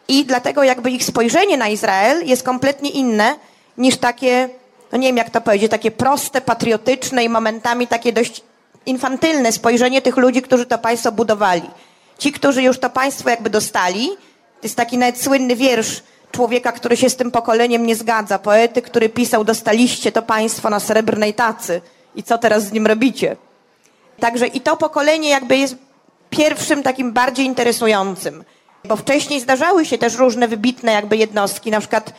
[0.07, 3.35] i dlatego jakby ich spojrzenie na Izrael jest kompletnie inne
[3.79, 4.49] niż takie,
[4.91, 8.43] no nie wiem jak to powiedzieć, takie proste, patriotyczne i momentami takie dość
[8.85, 11.69] infantylne spojrzenie tych ludzi, którzy to państwo budowali.
[12.17, 14.07] Ci, którzy już to państwo jakby dostali,
[14.61, 18.81] to jest taki nawet słynny wiersz człowieka, który się z tym pokoleniem nie zgadza, poety,
[18.81, 21.81] który pisał, dostaliście to państwo na srebrnej tacy
[22.15, 23.35] i co teraz z nim robicie?
[24.19, 25.75] Także i to pokolenie jakby jest
[26.29, 28.43] pierwszym takim bardziej interesującym,
[28.85, 32.13] bo wcześniej zdarzały się też różne wybitne jakby jednostki, na przykład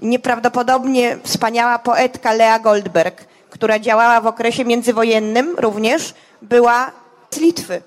[0.00, 6.90] nieprawdopodobnie wspaniała poetka Lea Goldberg, która działała w okresie międzywojennym również, była
[7.30, 7.82] z Litwy.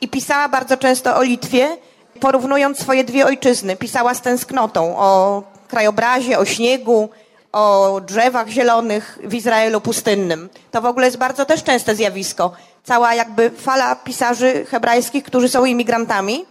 [0.00, 1.76] I pisała bardzo często o Litwie,
[2.20, 3.76] porównując swoje dwie ojczyzny.
[3.76, 7.08] Pisała z tęsknotą o krajobrazie, o śniegu,
[7.52, 10.48] o drzewach zielonych w Izraelu pustynnym.
[10.70, 12.52] To w ogóle jest bardzo też częste zjawisko.
[12.84, 16.44] Cała jakby fala pisarzy hebrajskich, którzy są imigrantami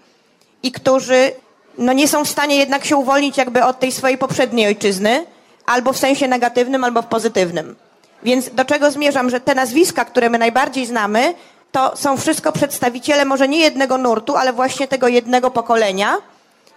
[0.64, 1.32] i którzy
[1.78, 5.26] no nie są w stanie jednak się uwolnić jakby od tej swojej poprzedniej ojczyzny,
[5.66, 7.76] albo w sensie negatywnym, albo w pozytywnym.
[8.24, 11.34] Więc do czego zmierzam, że te nazwiska, które my najbardziej znamy,
[11.72, 16.18] to są wszystko przedstawiciele może nie jednego nurtu, ale właśnie tego jednego pokolenia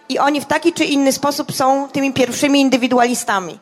[0.09, 3.59] i oni w taki czy inny sposób są tymi pierwszymi indywidualistami.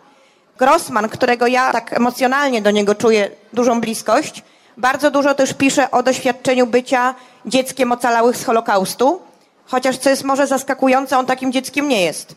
[0.57, 4.43] Grossman, którego ja tak emocjonalnie do niego czuję dużą bliskość,
[4.77, 9.21] bardzo dużo też pisze o doświadczeniu bycia dzieckiem ocalałych z Holokaustu,
[9.69, 12.35] chociaż co jest może zaskakujące, on takim dzieckiem nie jest.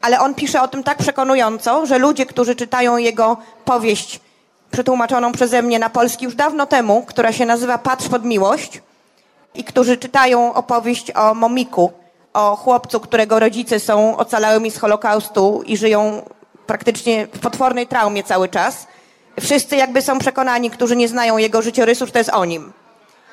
[0.00, 4.20] Ale on pisze o tym tak przekonująco, że ludzie, którzy czytają jego powieść
[4.70, 8.82] przetłumaczoną przeze mnie na polski już dawno temu, która się nazywa Patrz pod miłość
[9.54, 11.92] i którzy czytają opowieść o Momiku,
[12.32, 16.22] o chłopcu, którego rodzice są ocalałymi z Holokaustu i żyją
[16.66, 18.86] praktycznie w potwornej traumie cały czas.
[19.40, 22.72] Wszyscy jakby są przekonani, którzy nie znają jego życiorysu, że to jest o nim.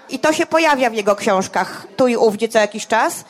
[0.10, 3.26] I to się pojawia w jego książkach tu i ówdzie co jakiś czas.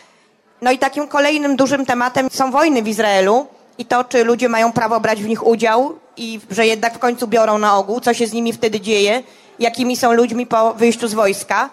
[0.61, 4.71] No i takim kolejnym dużym tematem są wojny w Izraelu i to, czy ludzie mają
[4.71, 8.27] prawo brać w nich udział i że jednak w końcu biorą na ogół, co się
[8.27, 9.23] z nimi wtedy dzieje,
[9.59, 11.69] jakimi są ludźmi po wyjściu z wojska.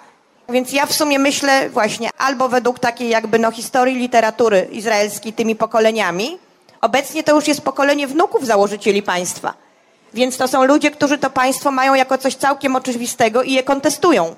[0.49, 5.57] Więc ja w sumie myślę właśnie albo według takiej jakby no historii literatury izraelskiej tymi
[5.57, 6.39] pokoleniami.
[6.81, 9.55] Obecnie to już jest pokolenie wnuków założycieli państwa.
[10.15, 14.35] Więc to są ludzie, którzy to państwo mają jako coś całkiem oczywistego i je kontestują.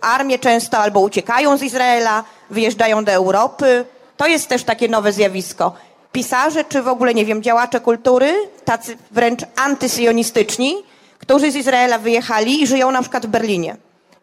[0.00, 3.84] Armie często albo uciekają z Izraela, wyjeżdżają do Europy.
[4.16, 5.72] To jest też takie nowe zjawisko.
[6.12, 10.76] Pisarze, czy w ogóle, nie wiem, działacze kultury, tacy wręcz antysyjonistyczni,
[11.18, 13.76] którzy z Izraela wyjechali i żyją na przykład w Berlinie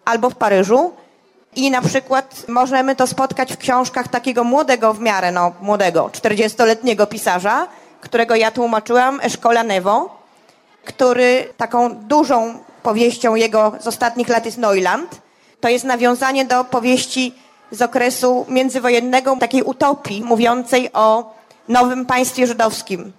[0.06, 0.94] albo w Paryżu.
[1.56, 7.08] I na przykład możemy to spotkać w książkach takiego młodego w miarę, no młodego, 40-letniego
[7.08, 7.68] pisarza,
[8.02, 10.22] którego ja tłumaczyłam, Eszkola Nevo,
[10.86, 15.22] który taką dużą powieścią jego z ostatnich lat jest Neuland.
[15.60, 17.36] To jest nawiązanie do powieści
[17.72, 21.34] z okresu międzywojennego, takiej utopii mówiącej o
[21.68, 23.12] nowym państwie żydowskim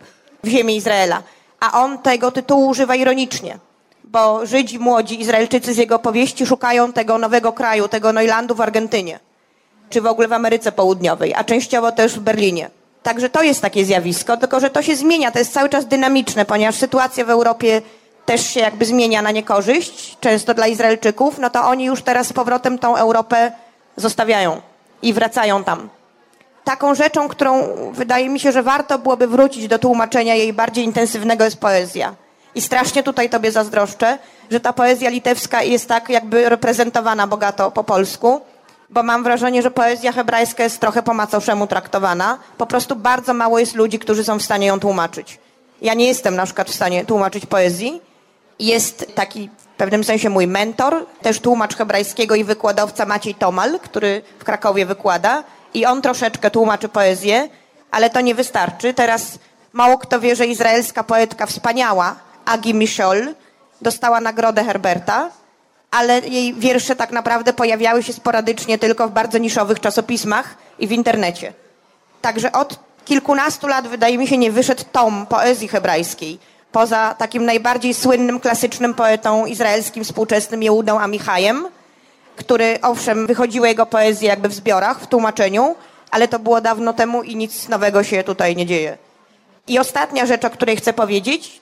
[0.45, 1.23] w ziemi Izraela.
[1.61, 3.59] A on tego tytułu używa ironicznie
[4.13, 9.21] bo Żydzi młodzi, Izraelczycy z jego powieści szukają tego nowego kraju, tego Neulandu w Argentynie,
[9.91, 12.71] czy w ogóle w Ameryce Południowej, a częściowo też w Berlinie.
[13.03, 16.45] Także to jest takie zjawisko, tylko że to się zmienia, to jest cały czas dynamiczne,
[16.45, 17.83] ponieważ sytuacja w Europie
[18.27, 22.33] też się jakby zmienia na niekorzyść, często dla Izraelczyków, no to oni już teraz z
[22.33, 23.53] powrotem tą Europę
[23.97, 24.61] zostawiają
[25.03, 25.89] i wracają tam.
[26.65, 31.45] Taką rzeczą, którą wydaje mi się, że warto byłoby wrócić do tłumaczenia jej bardziej intensywnego
[31.45, 32.15] jest poezja.
[32.55, 34.19] I strasznie tutaj tobie zazdroszczę,
[34.51, 38.41] że ta poezja litewska jest tak jakby reprezentowana bogato po polsku,
[38.91, 42.39] bo mam wrażenie, że poezja hebrajska jest trochę po macoszemu traktowana.
[42.59, 45.39] Po prostu bardzo mało jest ludzi, którzy są w stanie ją tłumaczyć.
[45.83, 48.01] Ja nie jestem na przykład w stanie tłumaczyć poezji.
[48.59, 49.51] Jest taki
[49.83, 55.45] pewnym sensie mój mentor, też tłumacz hebrajskiego i wykładowca Maciej Tomal, który w Krakowie wykłada
[55.75, 57.49] i on troszeczkę tłumaczy poezję,
[57.91, 58.95] ale to nie wystarczy.
[58.95, 59.39] Teraz
[59.73, 62.15] mało kto wie, że izraelska poetka wspaniała,
[62.45, 63.35] Agi Michol
[63.81, 65.31] dostała nagrodę Herberta,
[65.91, 70.93] ale jej wiersze tak naprawdę pojawiały się sporadycznie tylko w bardzo niszowych czasopismach i w
[70.93, 71.53] internecie.
[72.21, 76.39] Także od kilkunastu lat, wydaje mi się, nie wyszedł tom poezji hebrajskiej.
[76.73, 81.69] Poza takim najbardziej słynnym, klasycznym poetą izraelskim współczesnym Jehudą Amichajem,
[82.37, 85.75] który owszem, wychodziły jego poezje jakby w zbiorach, w tłumaczeniu,
[86.11, 88.99] ale to było dawno temu i nic nowego się tutaj nie dzieje.
[89.69, 91.61] I ostatnia rzecz, o której chcę powiedzieć,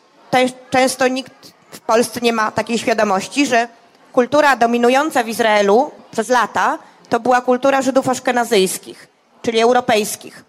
[0.70, 3.68] często nikt w Polsce nie ma takiej świadomości, że
[4.12, 9.08] kultura dominująca w Izraelu przez lata to była kultura Żydów aszkenazyjskich,
[9.42, 10.44] czyli europejskich.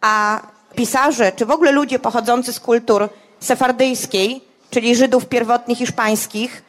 [0.00, 0.40] A
[0.74, 3.08] pisarze, czy w ogóle ludzie pochodzący z kultur
[3.40, 6.62] sefardyjskiej, czyli Żydów pierwotnych hiszpańskich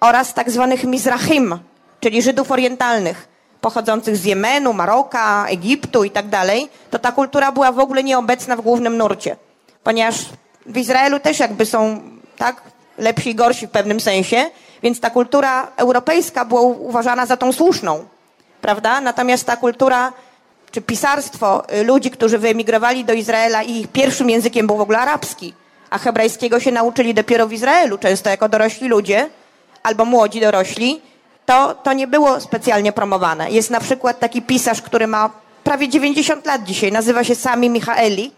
[0.00, 1.58] oraz tak zwanych Mizrahim,
[2.00, 3.28] czyli Żydów orientalnych,
[3.60, 8.56] pochodzących z Jemenu, Maroka, Egiptu i tak dalej, to ta kultura była w ogóle nieobecna
[8.56, 9.36] w głównym nurcie,
[9.84, 10.16] ponieważ
[10.66, 12.00] w Izraelu też jakby są
[12.36, 12.62] tak
[12.98, 14.50] lepsi i gorsi w pewnym sensie,
[14.82, 18.04] więc ta kultura europejska była uważana za tą słuszną,
[18.60, 19.00] prawda?
[19.00, 20.12] Natomiast ta kultura
[20.70, 24.98] czy pisarstwo y, ludzi, którzy wyemigrowali do Izraela i ich pierwszym językiem był w ogóle
[24.98, 25.54] arabski,
[25.94, 29.30] a hebrajskiego się nauczyli dopiero w Izraelu, często jako dorośli ludzie
[29.82, 31.00] albo młodzi dorośli,
[31.46, 33.50] to, to nie było specjalnie promowane.
[33.50, 35.30] Jest na przykład taki pisarz, który ma
[35.64, 38.32] prawie 90 lat dzisiaj, nazywa się Sami Michaeli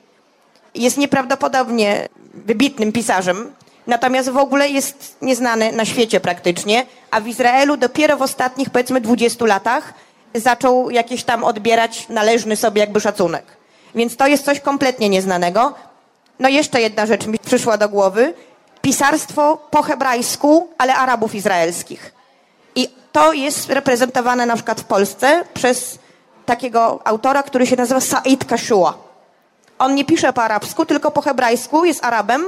[0.74, 3.52] jest nieprawdopodobnie wybitnym pisarzem,
[3.86, 9.00] natomiast w ogóle jest nieznany na świecie praktycznie, a w Izraelu dopiero w ostatnich powiedzmy
[9.00, 9.94] 20 latach
[10.34, 13.44] zaczął jakieś tam odbierać należny sobie jakby szacunek.
[13.94, 15.74] Więc to jest coś kompletnie nieznanego.
[16.38, 18.34] No jeszcze jedna rzecz mi przyszła do głowy.
[18.82, 22.12] Pisarstwo po hebrajsku, ale Arabów izraelskich.
[22.74, 25.98] I to jest reprezentowane na przykład w Polsce przez
[26.46, 28.98] takiego autora, który się nazywa Said Kashua.
[29.78, 32.44] On nie pisze po arabsku, tylko po hebrajsku, jest Arabem.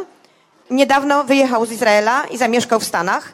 [0.70, 3.32] Niedawno wyjechał z Izraela i zamieszkał w Stanach,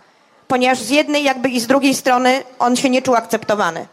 [0.49, 3.87] ponieważ z jednej jakby i z drugiej strony on się nie czuł akceptowany.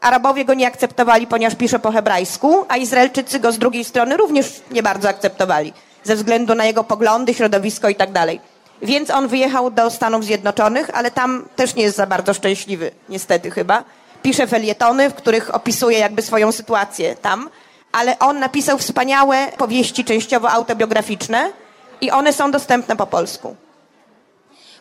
[0.00, 4.62] Arabowie go nie akceptowali, ponieważ pisze po hebrajsku, a Izraelczycy go z drugiej strony również
[4.70, 5.72] nie bardzo akceptowali,
[6.04, 8.40] ze względu na jego poglądy, środowisko i tak dalej.
[8.82, 13.50] Więc on wyjechał do Stanów Zjednoczonych, ale tam też nie jest za bardzo szczęśliwy, niestety
[13.50, 13.84] chyba.
[14.22, 17.50] Pisze felietony, w których opisuje jakby swoją sytuację tam,
[17.92, 21.52] ale on napisał wspaniałe powieści, częściowo autobiograficzne
[22.00, 23.56] i one są dostępne po polsku.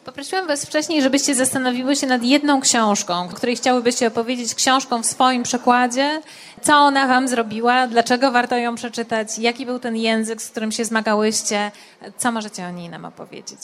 [0.06, 5.44] Poprosiłam Was wcześniej, żebyście zastanowiły się nad jedną książką, której chciałybyście opowiedzieć, książką w swoim
[5.44, 6.22] przekładzie.
[6.62, 7.88] Co ona Wam zrobiła?
[7.88, 9.40] Dlaczego warto ją przeczytać?
[9.40, 11.72] Jaki był ten język, z którym się zmagałyście?
[12.18, 13.60] Co możecie o niej nam opowiedzieć?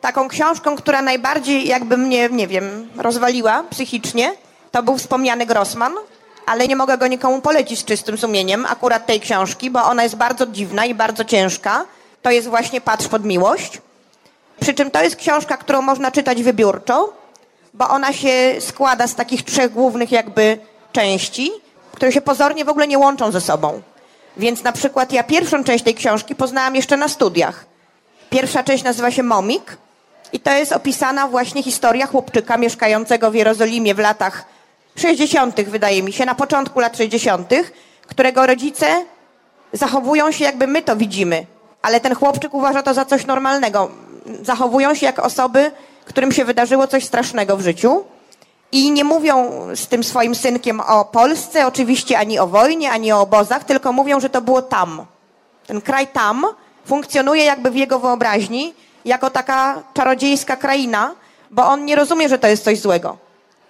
[0.00, 4.32] Taką książką, która najbardziej jakby mnie, nie wiem, rozwaliła psychicznie,
[4.70, 5.92] to był wspomniany Grossman,
[6.46, 10.16] ale nie mogę go nikomu polecić z czystym sumieniem, akurat tej książki, bo ona jest
[10.16, 11.84] bardzo dziwna i bardzo ciężka.
[12.22, 13.80] To jest właśnie Patrz pod miłość.
[14.60, 17.12] Przy czym to jest książka, którą można czytać wybiórczo,
[17.74, 20.58] bo ona się składa z takich trzech głównych jakby
[20.92, 21.50] części,
[21.92, 23.82] które się pozornie w ogóle nie łączą ze sobą.
[24.36, 27.64] Więc na przykład ja pierwszą część tej książki poznałam jeszcze na studiach.
[28.30, 29.76] Pierwsza część nazywa się Momik
[30.32, 34.44] i to jest opisana właśnie historia chłopczyka mieszkającego w Jerozolimie w latach
[34.96, 37.50] 60., wydaje mi się, na początku lat 60.,
[38.06, 38.86] którego rodzice
[39.72, 41.46] zachowują się jakby my to widzimy,
[41.82, 43.90] ale ten chłopczyk uważa to za coś normalnego
[44.42, 45.70] zachowują się jak osoby,
[46.04, 48.04] którym się wydarzyło coś strasznego w życiu
[48.72, 53.20] i nie mówią z tym swoim synkiem o Polsce, oczywiście ani o wojnie, ani o
[53.20, 55.06] obozach, tylko mówią, że to było tam.
[55.66, 56.46] Ten kraj tam
[56.84, 61.14] funkcjonuje jakby w jego wyobraźni jako taka czarodziejska kraina,
[61.50, 63.16] bo on nie rozumie, że to jest coś złego.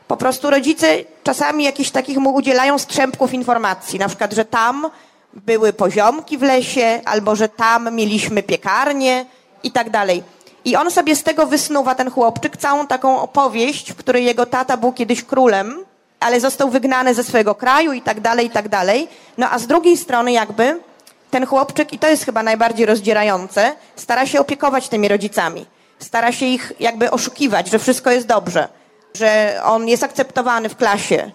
[0.09, 0.87] Po prostu rodzice
[1.23, 4.91] czasami jakichś takich mu udzielają strzępków informacji, na przykład, że tam
[5.35, 9.25] były poziomki w lesie, albo że tam mieliśmy piekarnię
[9.63, 10.23] i tak dalej.
[10.65, 14.77] I on sobie z tego wysnuwa, ten chłopczyk, całą taką opowieść, w której jego tata
[14.77, 15.85] był kiedyś królem,
[16.21, 19.09] ale został wygnany ze swojego kraju i tak dalej, i tak dalej.
[19.39, 20.81] No a z drugiej strony jakby
[21.31, 25.67] ten chłopczyk, i to jest chyba najbardziej rozdzierające, stara się opiekować tymi rodzicami.
[25.99, 28.69] Stara się ich jakby oszukiwać, że wszystko jest dobrze,
[29.15, 31.31] że on jest akceptowany w klasie,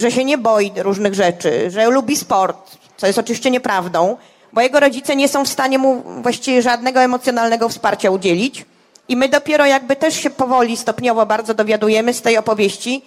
[0.00, 4.16] że się nie boi różnych rzeczy, że lubi sport, co jest oczywiście nieprawdą,
[4.52, 8.64] bo jego rodzice nie są w stanie mu właściwie żadnego emocjonalnego wsparcia udzielić.
[9.08, 13.02] I my dopiero jakby też się powoli, stopniowo bardzo dowiadujemy z tej opowieści,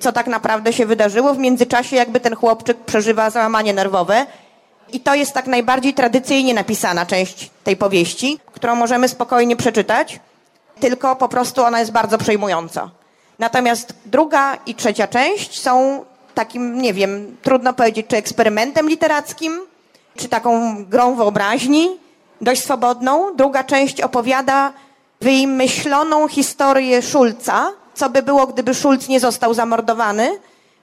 [0.00, 1.34] co tak naprawdę się wydarzyło.
[1.34, 4.26] W międzyczasie jakby ten chłopczyk przeżywa załamanie nerwowe.
[4.92, 10.20] I to jest tak najbardziej tradycyjnie napisana część tej powieści, którą możemy spokojnie przeczytać,
[10.80, 12.90] tylko po prostu ona jest bardzo przejmująca.
[13.38, 16.04] Natomiast druga i trzecia część są
[16.34, 19.60] takim, nie wiem, trudno powiedzieć, czy eksperymentem literackim,
[20.16, 21.88] czy taką grą wyobraźni,
[22.40, 23.36] dość swobodną.
[23.36, 24.72] Druga część opowiada
[25.20, 30.38] wymyśloną historię Szulca, co by było, gdyby Szulc nie został zamordowany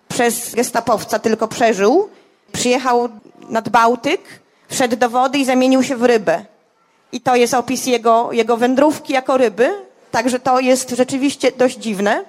[0.07, 2.09] przez gestapowca, tylko przeżył.
[2.51, 3.09] Przyjechał
[3.49, 4.21] nad Bałtyk,
[4.69, 6.45] wszedł do wody i zamienił się w rybę.
[7.11, 9.73] I to jest opis jego, jego wędrówki jako ryby,
[10.11, 12.23] także to jest rzeczywiście dość dziwne.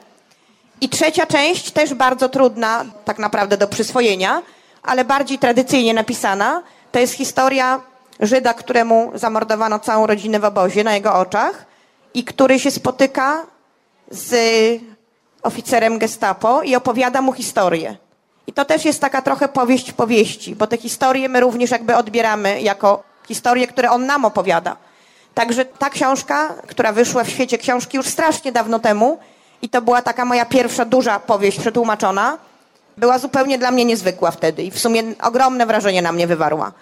[0.80, 4.42] I trzecia część, też bardzo trudna tak naprawdę do przyswojenia,
[4.82, 7.80] ale bardziej tradycyjnie napisana, to jest historia
[8.20, 11.66] Żyda, któremu zamordowano całą rodzinę w obozie na jego oczach
[12.14, 13.46] i który się spotyka
[14.10, 14.32] z
[15.42, 17.96] oficerem gestapo i opowiada mu historię.
[18.46, 22.60] I to też jest taka trochę powieść powieści, bo te historie my również jakby odbieramy
[22.60, 24.76] jako historie, które on nam opowiada.
[25.34, 29.18] Także ta książka, która wyszła w świecie książki już strasznie dawno temu
[29.62, 32.38] i to była taka moja pierwsza duża powieść przetłumaczona,
[32.96, 36.72] była zupełnie dla mnie niezwykła wtedy i w sumie ogromne wrażenie na mnie wywarła.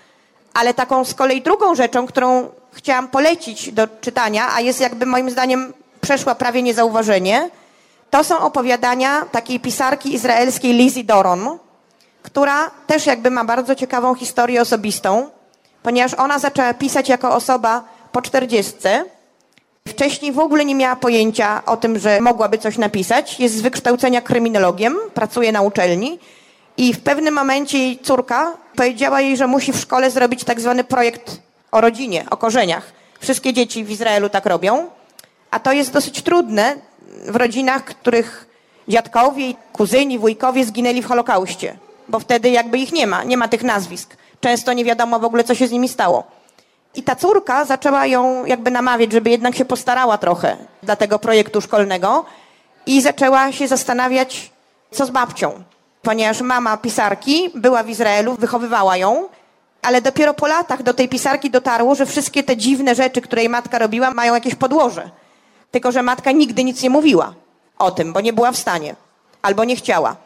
[0.55, 5.31] Ale taką z kolei drugą rzeczą, którą chciałam polecić do czytania, a jest jakby moim
[5.31, 7.51] zdaniem przeszła prawie niezauważenie,
[8.11, 11.59] to są opowiadania takiej pisarki izraelskiej Lizzie Doron,
[12.23, 15.31] która też jakby ma bardzo ciekawą historię osobistą,
[15.83, 19.05] ponieważ ona zaczęła pisać jako osoba po czterdziestce,
[19.89, 23.41] Wcześniej w ogóle nie miała pojęcia o tym, że mogłaby coś napisać.
[23.41, 26.19] Jest z wykształcenia kryminologiem, pracuje na uczelni
[26.77, 30.85] i w pewnym momencie jej córka powiedziała jej, że musi w szkole zrobić tak zwany
[30.85, 31.41] projekt
[31.73, 32.93] o rodzinie, o korzeniach.
[33.21, 34.87] Wszystkie dzieci w Izraelu tak robią,
[35.51, 36.77] a to jest dosyć trudne
[37.27, 38.47] w rodzinach, których
[38.89, 41.77] dziadkowie, kuzyni, wujkowie zginęli w Holokauście,
[42.09, 44.17] bo wtedy jakby ich nie ma, nie ma tych nazwisk.
[44.41, 46.40] Często nie wiadomo w ogóle, co się z nimi stało.
[46.95, 51.61] I ta córka zaczęła ją jakby namawiać, żeby jednak się postarała trochę dla tego projektu
[51.61, 52.25] szkolnego
[52.87, 54.51] i zaczęła się zastanawiać,
[54.91, 55.63] co z babcią.
[56.03, 59.29] Ponieważ mama pisarki była w Izraelu, wychowywała ją,
[59.83, 63.49] ale dopiero po latach do tej pisarki dotarło, że wszystkie te dziwne rzeczy, które jej
[63.49, 65.11] matka robiła, mają jakieś podłoże.
[65.71, 67.35] Tylko, że matka nigdy nic nie mówiła
[67.79, 68.95] o tym, bo nie była w stanie
[69.43, 70.17] albo nie chciała.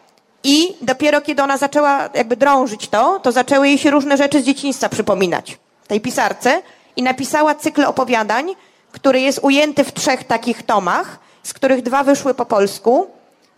[0.44, 4.44] I dopiero kiedy ona zaczęła jakby drążyć to, to zaczęły jej się różne rzeczy z
[4.44, 6.62] dzieciństwa przypominać tej pisarce
[6.96, 8.54] i napisała cykl opowiadań,
[8.92, 13.06] który jest ujęty w trzech takich tomach, z których dwa wyszły po polsku.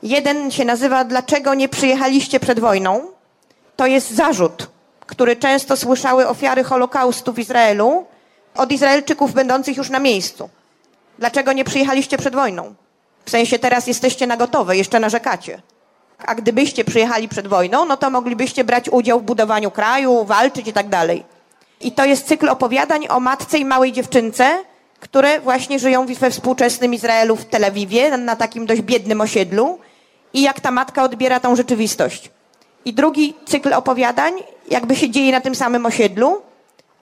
[0.02, 3.00] Jeden się nazywa Dlaczego nie przyjechaliście przed wojną?
[3.76, 4.68] To jest zarzut,
[5.06, 8.06] który często słyszały ofiary Holokaustu w Izraelu
[8.54, 10.48] od Izraelczyków będących już na miejscu.
[11.18, 12.74] Dlaczego nie przyjechaliście przed wojną?
[13.24, 15.62] W sensie teraz jesteście na gotowe, jeszcze narzekacie.
[16.18, 20.72] A gdybyście przyjechali przed wojną, no to moglibyście brać udział w budowaniu kraju, walczyć i
[20.72, 21.24] tak dalej.
[21.80, 24.64] I to jest cykl opowiadań o matce i małej dziewczynce,
[25.00, 29.78] które właśnie żyją we współczesnym Izraelu w Tel Awiwie, na takim dość biednym osiedlu
[30.32, 32.30] i jak ta matka odbiera tą rzeczywistość.
[32.84, 34.34] I drugi cykl opowiadań
[34.70, 36.42] jakby się dzieje na tym samym osiedlu,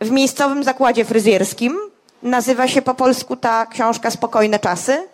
[0.00, 1.78] w miejscowym zakładzie fryzjerskim.
[2.22, 5.08] Nazywa się po polsku ta książka Spokojne czasy.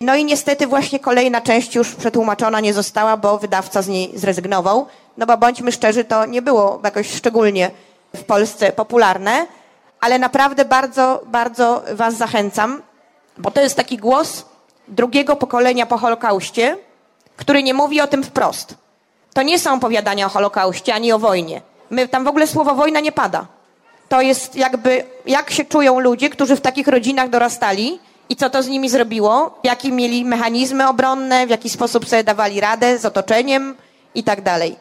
[0.00, 4.86] No i niestety właśnie kolejna część już przetłumaczona nie została, bo wydawca z niej zrezygnował.
[5.16, 7.70] No bo bądźmy szczerzy, to nie było jakoś szczególnie
[8.16, 9.46] w Polsce popularne,
[10.00, 12.82] ale naprawdę bardzo, bardzo Was zachęcam,
[13.38, 14.44] bo to jest taki głos
[14.88, 16.76] drugiego pokolenia po Holokauście,
[17.36, 18.74] który nie mówi o tym wprost.
[19.34, 21.62] To nie są opowiadania o Holokauście ani o wojnie.
[21.90, 23.46] My, tam w ogóle słowo wojna nie pada.
[24.08, 27.98] To jest jakby, jak się czują ludzie, którzy w takich rodzinach dorastali
[28.28, 32.60] i co to z nimi zrobiło, jakie mieli mechanizmy obronne, w jaki sposób sobie dawali
[32.60, 33.76] radę z otoczeniem
[34.14, 34.76] i tak dalej.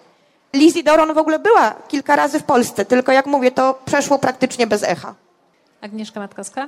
[0.53, 4.67] Lizzie Doron w ogóle była kilka razy w Polsce, tylko jak mówię, to przeszło praktycznie
[4.67, 5.15] bez echa.
[5.81, 6.67] Agnieszka Matkowska?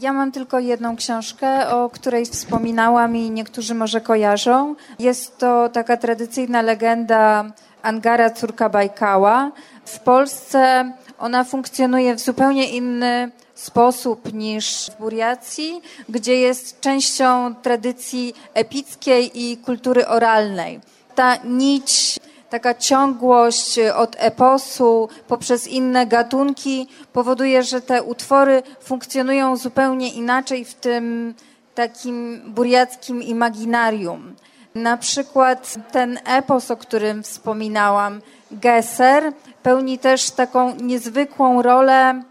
[0.00, 4.74] Ja mam tylko jedną książkę, o której wspominałam i niektórzy może kojarzą.
[4.98, 7.44] Jest to taka tradycyjna legenda
[7.82, 9.50] Angara, córka Bajkała.
[9.84, 18.34] W Polsce ona funkcjonuje w zupełnie inny sposób niż w Buriacji, gdzie jest częścią tradycji
[18.54, 20.80] epickiej i kultury oralnej.
[21.14, 22.18] Ta nić
[22.54, 30.74] taka ciągłość od eposu poprzez inne gatunki powoduje, że te utwory funkcjonują zupełnie inaczej w
[30.74, 31.34] tym
[31.74, 34.34] takim buriackim imaginarium.
[34.74, 39.32] Na przykład ten epos, o którym wspominałam, Gesser,
[39.62, 42.22] pełni też taką niezwykłą rolę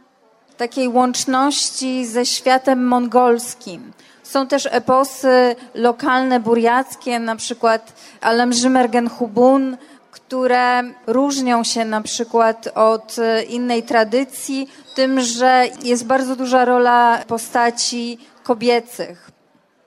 [0.58, 3.94] takiej łączności ze światem mongolskim.
[4.24, 9.10] Są też eposy lokalne buriackie, na przykład Alemżymergen
[10.14, 13.16] które różnią się na przykład od
[13.50, 19.32] innej tradycji, tym, że jest bardzo duża rola postaci kobiecych.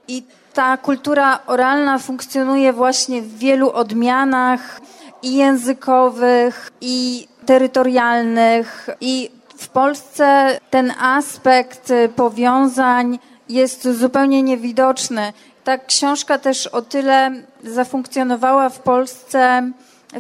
[0.09, 0.23] I
[0.55, 4.81] ta kultura oralna funkcjonuje właśnie w wielu odmianach
[5.23, 8.89] i językowych, i terytorialnych.
[9.01, 13.19] I w Polsce ten aspekt powiązań
[13.49, 15.33] jest zupełnie niewidoczny.
[15.65, 17.31] Ta książka też o tyle
[17.65, 19.71] zafunkcjonowała w Polsce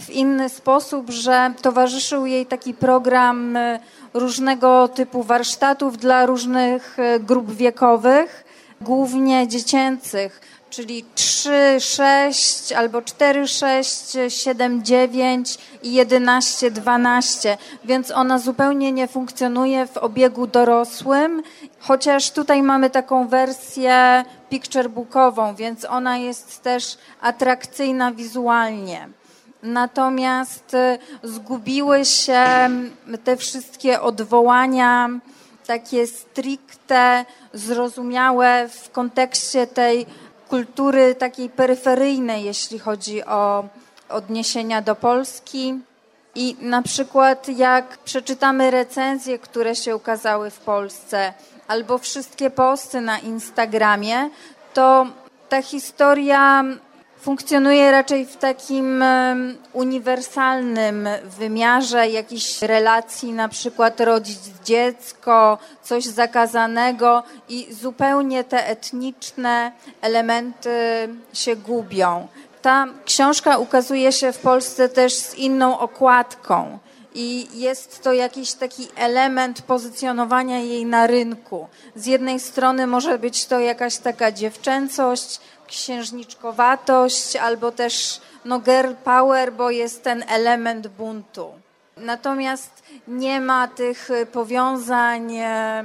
[0.00, 3.80] w inny sposób, że towarzyszył jej taki program e,
[4.14, 8.44] różnego typu warsztatów dla różnych e, grup wiekowych,
[8.80, 10.40] głównie dziecięcych,
[10.70, 19.08] czyli 3, 6 albo 4, 6, 7, 9 i 11, 12, więc ona zupełnie nie
[19.08, 21.42] funkcjonuje w obiegu dorosłym,
[21.78, 29.08] chociaż tutaj mamy taką wersję picturebookową, więc ona jest też atrakcyjna wizualnie.
[29.62, 32.44] Natomiast y, zgubiły się
[33.24, 35.10] te wszystkie odwołania
[35.66, 40.06] takie stricte zrozumiałe w kontekście tej
[40.48, 43.64] kultury takiej peryferyjnej, jeśli chodzi o
[44.08, 45.74] odniesienia do Polski.
[46.34, 51.32] I na przykład jak przeczytamy recenzje, które się ukazały w Polsce,
[51.68, 54.30] albo wszystkie posty na Instagramie,
[54.74, 55.06] to
[55.48, 56.64] ta historia
[57.26, 59.04] funkcjonuje raczej w takim
[59.72, 61.08] uniwersalnym
[61.38, 70.70] wymiarze jakichś relacji, na przykład rodzic dziecko, coś zakazanego i zupełnie te etniczne elementy
[71.32, 72.28] się gubią.
[72.62, 76.78] Ta książka ukazuje się w Polsce też z inną okładką
[77.18, 81.68] i jest to jakiś taki element pozycjonowania jej na rynku.
[81.94, 89.52] Z jednej strony może być to jakaś taka dziewczęcość, księżniczkowatość, albo też no girl power,
[89.52, 91.52] bo jest ten element buntu.
[91.96, 95.84] Natomiast nie ma tych powiązań e,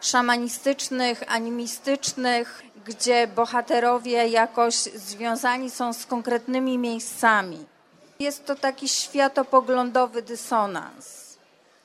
[0.00, 7.75] szamanistycznych, animistycznych, gdzie bohaterowie jakoś związani są z konkretnymi miejscami.
[8.18, 11.36] Jest to taki światopoglądowy dysonans.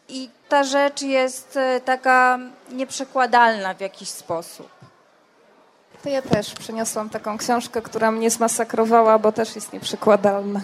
[0.10, 2.40] I ta rzecz jest e, taka
[2.72, 4.70] nieprzekładalna w jakiś sposób.
[6.04, 10.62] To ja też przyniosłam taką książkę, która mnie zmasakrowała, bo też jest nieprzekładalna.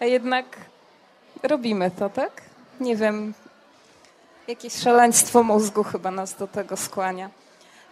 [0.00, 0.44] A jednak
[1.42, 2.42] robimy to, tak?
[2.80, 3.34] Nie wiem,
[4.48, 7.30] jakieś szaleństwo mózgu chyba nas do tego skłania.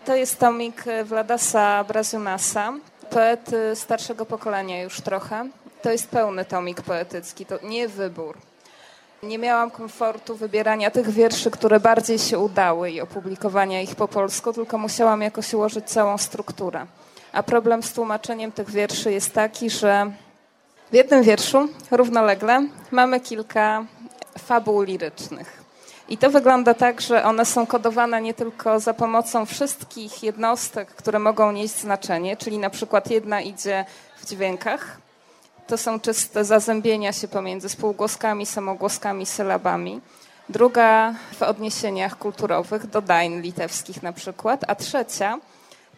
[0.05, 2.73] To jest tomik Wladasa Brazunasa,
[3.11, 5.49] poety starszego pokolenia już trochę.
[5.83, 8.39] To jest pełny tomik poetycki, to nie wybór.
[9.23, 14.53] Nie miałam komfortu wybierania tych wierszy, które bardziej się udały i opublikowania ich po polsku,
[14.53, 16.87] tylko musiałam jakoś ułożyć całą strukturę.
[17.33, 20.13] A problem z tłumaczeniem tych wierszy jest taki, że
[20.91, 23.85] w jednym wierszu równolegle mamy kilka
[24.39, 25.63] fabuł lirycznych.
[26.09, 31.19] I to wygląda tak, że one są kodowane nie tylko za pomocą wszystkich jednostek, które
[31.19, 33.85] mogą nieść znaczenie, czyli na przykład jedna idzie
[34.17, 34.99] w dźwiękach,
[35.71, 40.01] to są czyste zazębienia się pomiędzy spółgłoskami, samogłoskami, sylabami.
[40.49, 45.39] Druga w odniesieniach kulturowych, do dań litewskich na przykład, a trzecia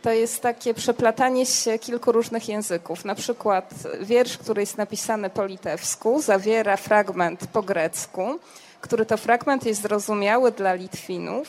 [0.03, 3.05] to jest takie przeplatanie się kilku różnych języków.
[3.05, 8.39] Na przykład wiersz, który jest napisany po litewsku, zawiera fragment po grecku,
[8.81, 11.49] który to fragment jest zrozumiały dla Litwinów.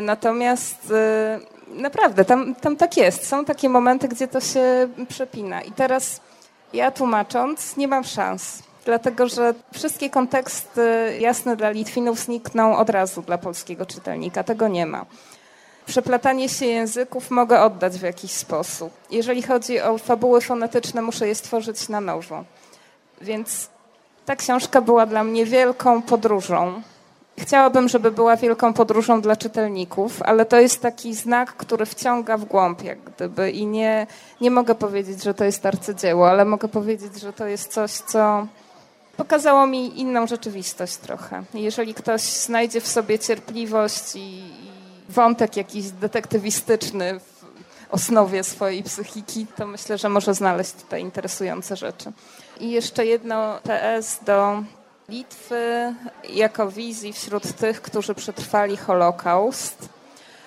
[0.00, 0.90] Natomiast
[1.70, 3.26] y, naprawdę tam, tam tak jest.
[3.26, 5.62] Są takie momenty, gdzie to się przepina.
[5.62, 6.20] I teraz
[6.72, 13.22] ja tłumacząc nie mam szans, dlatego że wszystkie konteksty jasne dla Litwinów znikną od razu
[13.22, 14.44] dla polskiego czytelnika.
[14.44, 15.06] Tego nie ma.
[15.86, 18.92] Przeplatanie się języków mogę oddać w jakiś sposób.
[19.10, 22.44] Jeżeli chodzi o fabuły fonetyczne, muszę je stworzyć na nowo.
[23.20, 23.68] Więc
[24.26, 26.82] ta książka była dla mnie wielką podróżą.
[27.38, 32.44] Chciałabym, żeby była wielką podróżą dla czytelników, ale to jest taki znak, który wciąga w
[32.44, 33.50] głąb, jak gdyby.
[33.50, 34.06] I nie,
[34.40, 38.46] nie mogę powiedzieć, że to jest arcydzieło, ale mogę powiedzieć, że to jest coś, co
[39.16, 41.42] pokazało mi inną rzeczywistość trochę.
[41.54, 44.70] Jeżeli ktoś znajdzie w sobie cierpliwość i, i
[45.08, 47.36] wątek jakiś detektywistyczny w
[47.90, 52.12] osnowie swojej psychiki, to myślę, że może znaleźć tutaj interesujące rzeczy.
[52.60, 54.62] I jeszcze jedno PS do
[55.08, 55.94] Litwy
[56.28, 59.88] jako wizji wśród tych, którzy przetrwali Holokaust.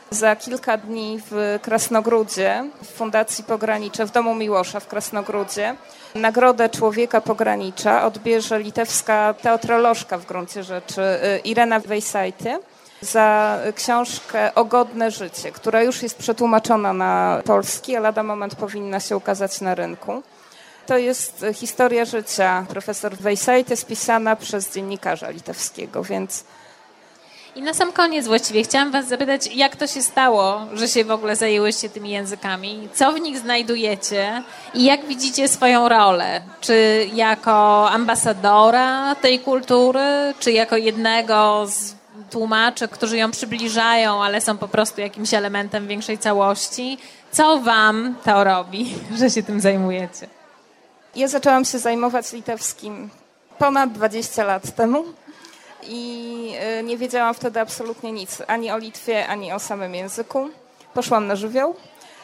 [0.09, 5.75] Za kilka dni w Krasnogródzie, w Fundacji Pogranicze, w Domu Miłosza w Krasnogródzie,
[6.15, 12.59] Nagrodę Człowieka Pogranicza odbierze litewska teatrolożka w gruncie rzeczy y, Irena Wejsajty
[13.01, 18.99] za książkę O godne życie, która już jest przetłumaczona na polski, a lada moment powinna
[18.99, 20.23] się ukazać na rynku.
[20.89, 26.43] To jest historia życia profesor Wejsajty spisana przez dziennikarza litewskiego, więc
[27.55, 31.11] i na sam koniec właściwie chciałam Was zapytać, jak to się stało, że się w
[31.11, 32.89] ogóle zajęłyście tymi językami?
[32.93, 36.41] Co w nich znajdujecie i jak widzicie swoją rolę?
[36.61, 41.95] Czy jako ambasadora tej kultury, czy jako jednego z
[42.29, 46.97] tłumaczy, którzy ją przybliżają, ale są po prostu jakimś elementem większej całości?
[47.31, 50.38] Co Wam to robi, że się tym zajmujecie?
[51.15, 53.09] Ja zaczęłam się zajmować litewskim
[53.57, 55.03] ponad 20 lat temu
[55.83, 60.49] i e, nie wiedziałam wtedy absolutnie nic ani o Litwie, ani o samym języku.
[60.93, 61.75] Poszłam na żywioł,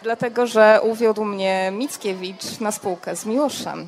[0.03, 3.87] dlatego że uwiódł mnie Mickiewicz na spółkę z Miłoszem.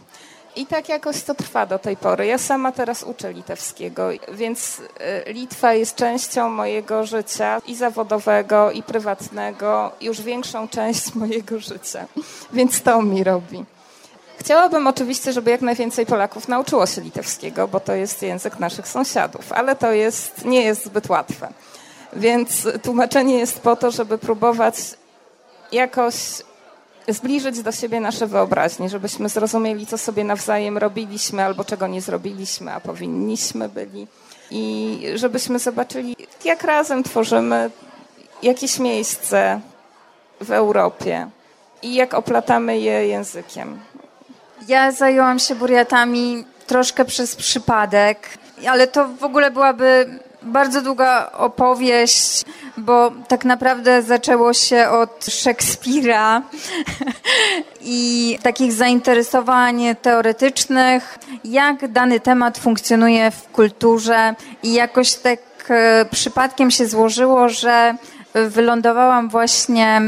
[0.56, 2.26] I tak jakoś to trwa do tej pory.
[2.26, 8.84] Ja sama teraz uczę litewskiego, więc e, Litwa jest częścią mojego życia i zawodowego, i
[8.84, 12.06] prywatnego, już większą część mojego życia.
[12.54, 13.66] Więc to mi robi.
[14.39, 19.51] Chciałabym oczywiście, żeby jak najwięcej Polaków nauczyło się litewskiego, bo to jest język naszych sąsiadów,
[19.51, 21.53] ale to jest, nie jest zbyt łatwe.
[22.13, 24.75] Więc tłumaczenie jest po to, żeby próbować
[25.71, 26.15] jakoś
[27.07, 32.73] zbliżyć do siebie nasze wyobraźnie, żebyśmy zrozumieli, co sobie nawzajem robiliśmy albo czego nie zrobiliśmy,
[32.73, 34.07] a powinniśmy byli.
[34.51, 36.15] I żebyśmy zobaczyli,
[36.45, 37.71] jak razem tworzymy
[38.43, 39.61] jakieś miejsce
[40.41, 41.29] w Europie
[41.81, 43.79] i jak oplatamy je językiem.
[44.68, 48.30] Ja zajęłam się buriatami troszkę przez przypadek,
[48.70, 52.45] ale to w ogóle byłaby bardzo długa opowieść,
[52.78, 56.41] bo tak naprawdę zaczęło się od Szekspira
[57.82, 64.36] i takich zainteresowań teoretycznych, jak dany temat funkcjonuje w kulturze.
[64.64, 65.39] I jakoś tak
[65.70, 67.95] e, przypadkiem się złożyło, że
[68.34, 70.01] wylądowałam właśnie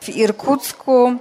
[0.00, 1.12] w Irkucku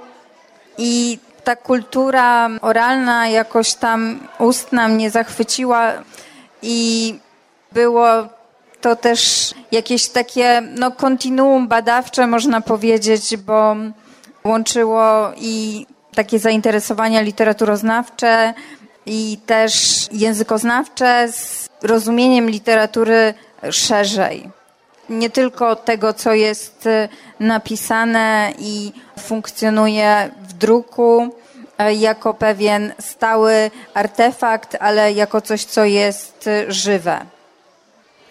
[0.78, 1.20] i
[1.50, 5.94] ta kultura oralna, jakoś tam ustna mnie zachwyciła
[6.62, 7.16] i
[7.72, 8.08] było
[8.82, 13.76] to też jakieś takie no, kontinuum badawcze, można powiedzieć, bo
[14.44, 15.86] łączyło i
[16.16, 18.54] takie zainteresowania literaturoznawcze
[19.06, 19.74] i też
[20.12, 23.34] językoznawcze z rozumieniem literatury
[23.72, 24.59] szerzej.
[25.10, 26.90] Nie tylko tego, co jest
[27.40, 31.36] napisane i funkcjonuje w druku
[31.78, 37.26] e, jako pewien stały artefakt, ale jako coś, co jest żywe.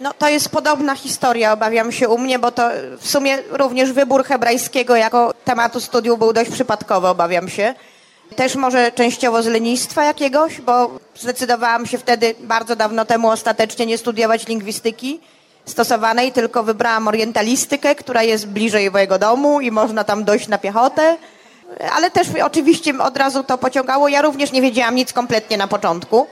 [0.01, 4.25] No to jest podobna historia, obawiam się u mnie, bo to w sumie również wybór
[4.25, 7.75] hebrajskiego jako tematu studiów był dość przypadkowy, obawiam się.
[8.37, 13.99] Też może częściowo z lenistwa jakiegoś, bo zdecydowałam się wtedy bardzo dawno temu ostatecznie nie
[13.99, 15.21] studiować lingwistyki
[15.69, 21.17] stosowanej, tylko wybrałam orientalistykę, która jest bliżej mojego domu i można tam dojść na piechotę.
[21.97, 24.09] Ale też oczywiście od razu to pociągało.
[24.09, 26.27] Ja również nie wiedziałam nic kompletnie na początku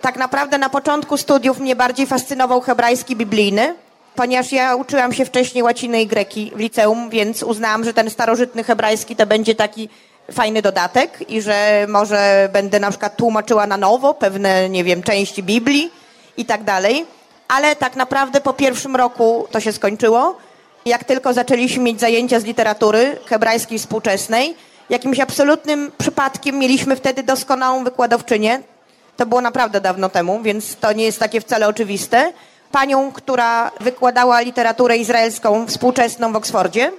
[0.00, 3.74] tak naprawdę na początku studiów mnie bardziej fascynował hebrajski biblijny,
[4.14, 8.64] ponieważ ja uczyłam się wcześniej łaciny i greki w liceum, więc uznałam, że ten starożytny
[8.64, 9.88] hebrajski to będzie taki
[10.32, 15.42] fajny dodatek i że może będę na przykład tłumaczyła na nowo pewne, nie wiem, części
[15.42, 15.90] Biblii
[16.36, 17.06] i tak dalej.
[17.48, 20.36] Ale tak naprawdę po pierwszym roku to się skończyło.
[20.84, 24.56] Jak tylko zaczęliśmy mieć zajęcia z literatury hebrajskiej współczesnej,
[24.90, 28.60] jakimś absolutnym przypadkiem mieliśmy wtedy doskonałą wykładowczynię,
[29.16, 32.32] to było naprawdę dawno temu, więc to nie jest takie wcale oczywiste.
[32.72, 36.92] Panią, która wykładała literaturę izraelską współczesną w Oksfordzie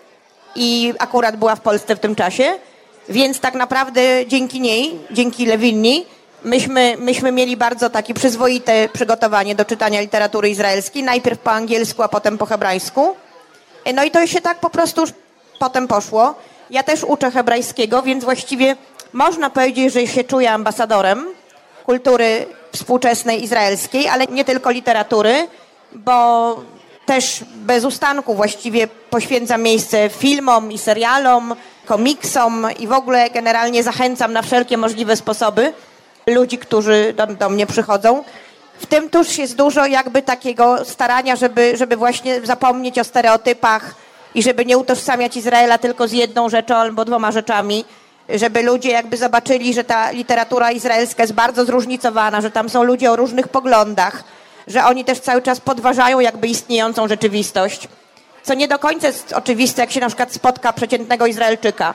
[0.55, 2.43] i akurat była w Polsce w tym czasie,
[3.09, 6.05] więc tak naprawdę dzięki niej, dzięki Lewinni,
[6.43, 12.07] myśmy, myśmy mieli bardzo takie przyzwoite przygotowanie do czytania literatury izraelskiej, najpierw po angielsku, a
[12.07, 13.15] potem po hebrajsku.
[13.93, 15.03] No i to się tak po prostu
[15.59, 16.35] potem poszło.
[16.69, 18.75] Ja też uczę hebrajskiego, więc właściwie
[19.13, 21.25] można powiedzieć, że się czuję ambasadorem
[21.85, 25.47] kultury współczesnej izraelskiej, ale nie tylko literatury,
[25.93, 26.55] bo
[27.05, 34.33] też bez ustanku właściwie poświęcam miejsce filmom i serialom, komiksom i w ogóle generalnie zachęcam
[34.33, 35.73] na wszelkie możliwe sposoby
[36.27, 38.23] ludzi, którzy do, do mnie przychodzą.
[38.79, 43.95] W tym tuż jest dużo jakby takiego starania, żeby, żeby właśnie zapomnieć o stereotypach
[44.35, 47.85] i żeby nie utożsamiać Izraela tylko z jedną rzeczą albo dwoma rzeczami,
[48.29, 53.11] żeby ludzie jakby zobaczyli, że ta literatura izraelska jest bardzo zróżnicowana, że tam są ludzie
[53.11, 54.23] o różnych poglądach,
[54.67, 57.87] że oni też cały czas podważają jakby istniejącą rzeczywistość.
[58.43, 61.93] Co nie do końca jest oczywiste, jak się na przykład spotka przeciętnego Izraelczyka.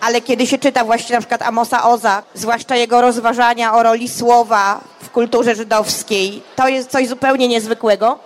[0.00, 4.80] Ale kiedy się czyta właśnie na przykład Amosa Oza, zwłaszcza jego rozważania o roli słowa
[5.02, 8.18] w kulturze żydowskiej, to jest coś zupełnie niezwykłego.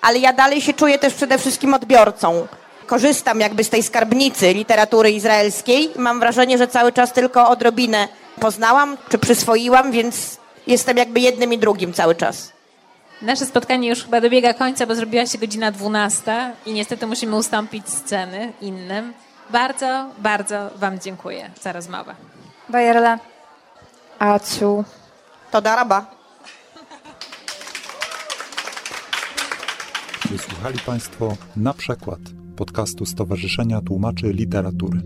[0.00, 2.46] Ale ja dalej się czuję też przede wszystkim odbiorcą
[2.90, 5.90] korzystam jakby z tej skarbnicy literatury izraelskiej.
[5.96, 8.08] Mam wrażenie, że cały czas tylko odrobinę
[8.40, 12.52] poznałam czy przyswoiłam, więc jestem jakby jednym i drugim cały czas.
[13.22, 17.88] Nasze spotkanie już chyba dobiega końca, bo zrobiła się godzina 12 i niestety musimy ustąpić
[17.88, 19.12] sceny innym.
[19.52, 22.14] Bardzo, bardzo Wam dziękuję za rozmowę.
[22.68, 23.18] Bajerla.
[24.18, 24.84] Aciu.
[25.50, 26.06] To daraba.
[30.30, 32.18] Wysłuchali Państwo na przykład
[32.56, 35.00] podcastu Stowarzyszenia Tłumaczy Literatury.